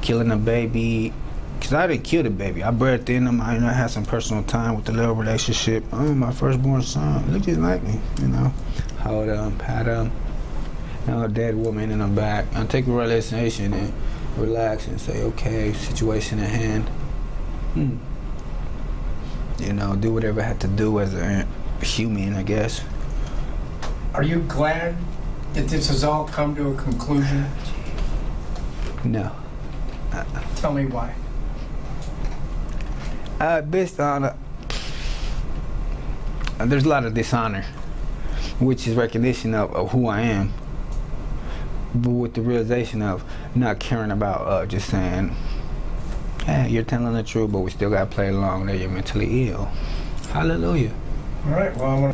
Killing 0.00 0.30
a 0.30 0.36
baby, 0.36 1.12
because 1.58 1.72
I 1.72 1.86
didn't 1.86 2.04
kill 2.04 2.22
the 2.22 2.30
baby. 2.30 2.62
I 2.62 2.70
breathed 2.70 3.10
in 3.10 3.26
him. 3.26 3.40
I, 3.40 3.54
you 3.54 3.60
know, 3.60 3.66
I 3.66 3.72
had 3.72 3.90
some 3.90 4.04
personal 4.04 4.42
time 4.44 4.76
with 4.76 4.84
the 4.84 4.92
little 4.92 5.14
relationship. 5.14 5.84
Oh, 5.92 6.14
my 6.14 6.32
firstborn 6.32 6.82
son, 6.82 7.32
look 7.32 7.42
just 7.42 7.60
like 7.60 7.82
me, 7.82 8.00
you 8.20 8.28
know. 8.28 8.52
Hold 9.00 9.28
him, 9.28 9.56
pat 9.58 9.86
him. 9.86 10.12
Know, 11.06 11.24
a 11.24 11.28
dead 11.28 11.56
woman 11.56 11.90
in 11.90 12.00
the 12.00 12.06
back. 12.06 12.44
I 12.54 12.66
take 12.66 12.86
a 12.86 12.90
relaxation 12.90 13.72
and 13.72 13.92
relax 14.36 14.86
and 14.86 15.00
say, 15.00 15.22
okay, 15.22 15.72
situation 15.72 16.38
at 16.38 16.50
hand. 16.50 16.84
Hmm. 17.74 17.96
You 19.58 19.72
know, 19.72 19.96
do 19.96 20.12
whatever 20.12 20.40
I 20.40 20.44
had 20.44 20.60
to 20.60 20.68
do 20.68 21.00
as 21.00 21.14
a 21.14 21.46
human, 21.82 22.34
I 22.34 22.42
guess. 22.42 22.82
Are 24.14 24.22
you 24.22 24.40
glad 24.40 24.96
that 25.54 25.68
this 25.68 25.88
has 25.88 26.04
all 26.04 26.26
come 26.28 26.54
to 26.56 26.72
a 26.72 26.74
conclusion? 26.74 27.46
No. 29.02 29.32
Tell 30.56 30.72
me 30.72 30.86
why. 30.86 31.14
Uh, 33.40 33.60
based 33.62 34.00
on 34.00 34.24
uh, 34.24 34.36
there's 36.58 36.84
a 36.84 36.88
lot 36.88 37.04
of 37.04 37.14
dishonor, 37.14 37.62
which 38.58 38.88
is 38.88 38.96
recognition 38.96 39.54
of, 39.54 39.72
of 39.74 39.92
who 39.92 40.08
I 40.08 40.22
am, 40.22 40.52
but 41.94 42.10
with 42.10 42.34
the 42.34 42.42
realization 42.42 43.00
of 43.00 43.22
not 43.54 43.78
caring 43.78 44.10
about 44.10 44.40
uh, 44.40 44.66
just 44.66 44.90
saying, 44.90 45.36
"Hey, 46.46 46.68
you're 46.68 46.82
telling 46.82 47.12
the 47.12 47.22
truth, 47.22 47.52
but 47.52 47.60
we 47.60 47.70
still 47.70 47.90
gotta 47.90 48.06
play 48.06 48.28
along. 48.28 48.66
That 48.66 48.78
you're 48.78 48.90
mentally 48.90 49.50
ill." 49.50 49.66
Hallelujah. 50.32 50.92
All 51.46 51.52
right, 51.52 51.74
well, 51.76 51.90
I 51.90 51.94
want 51.94 52.02
to 52.02 52.06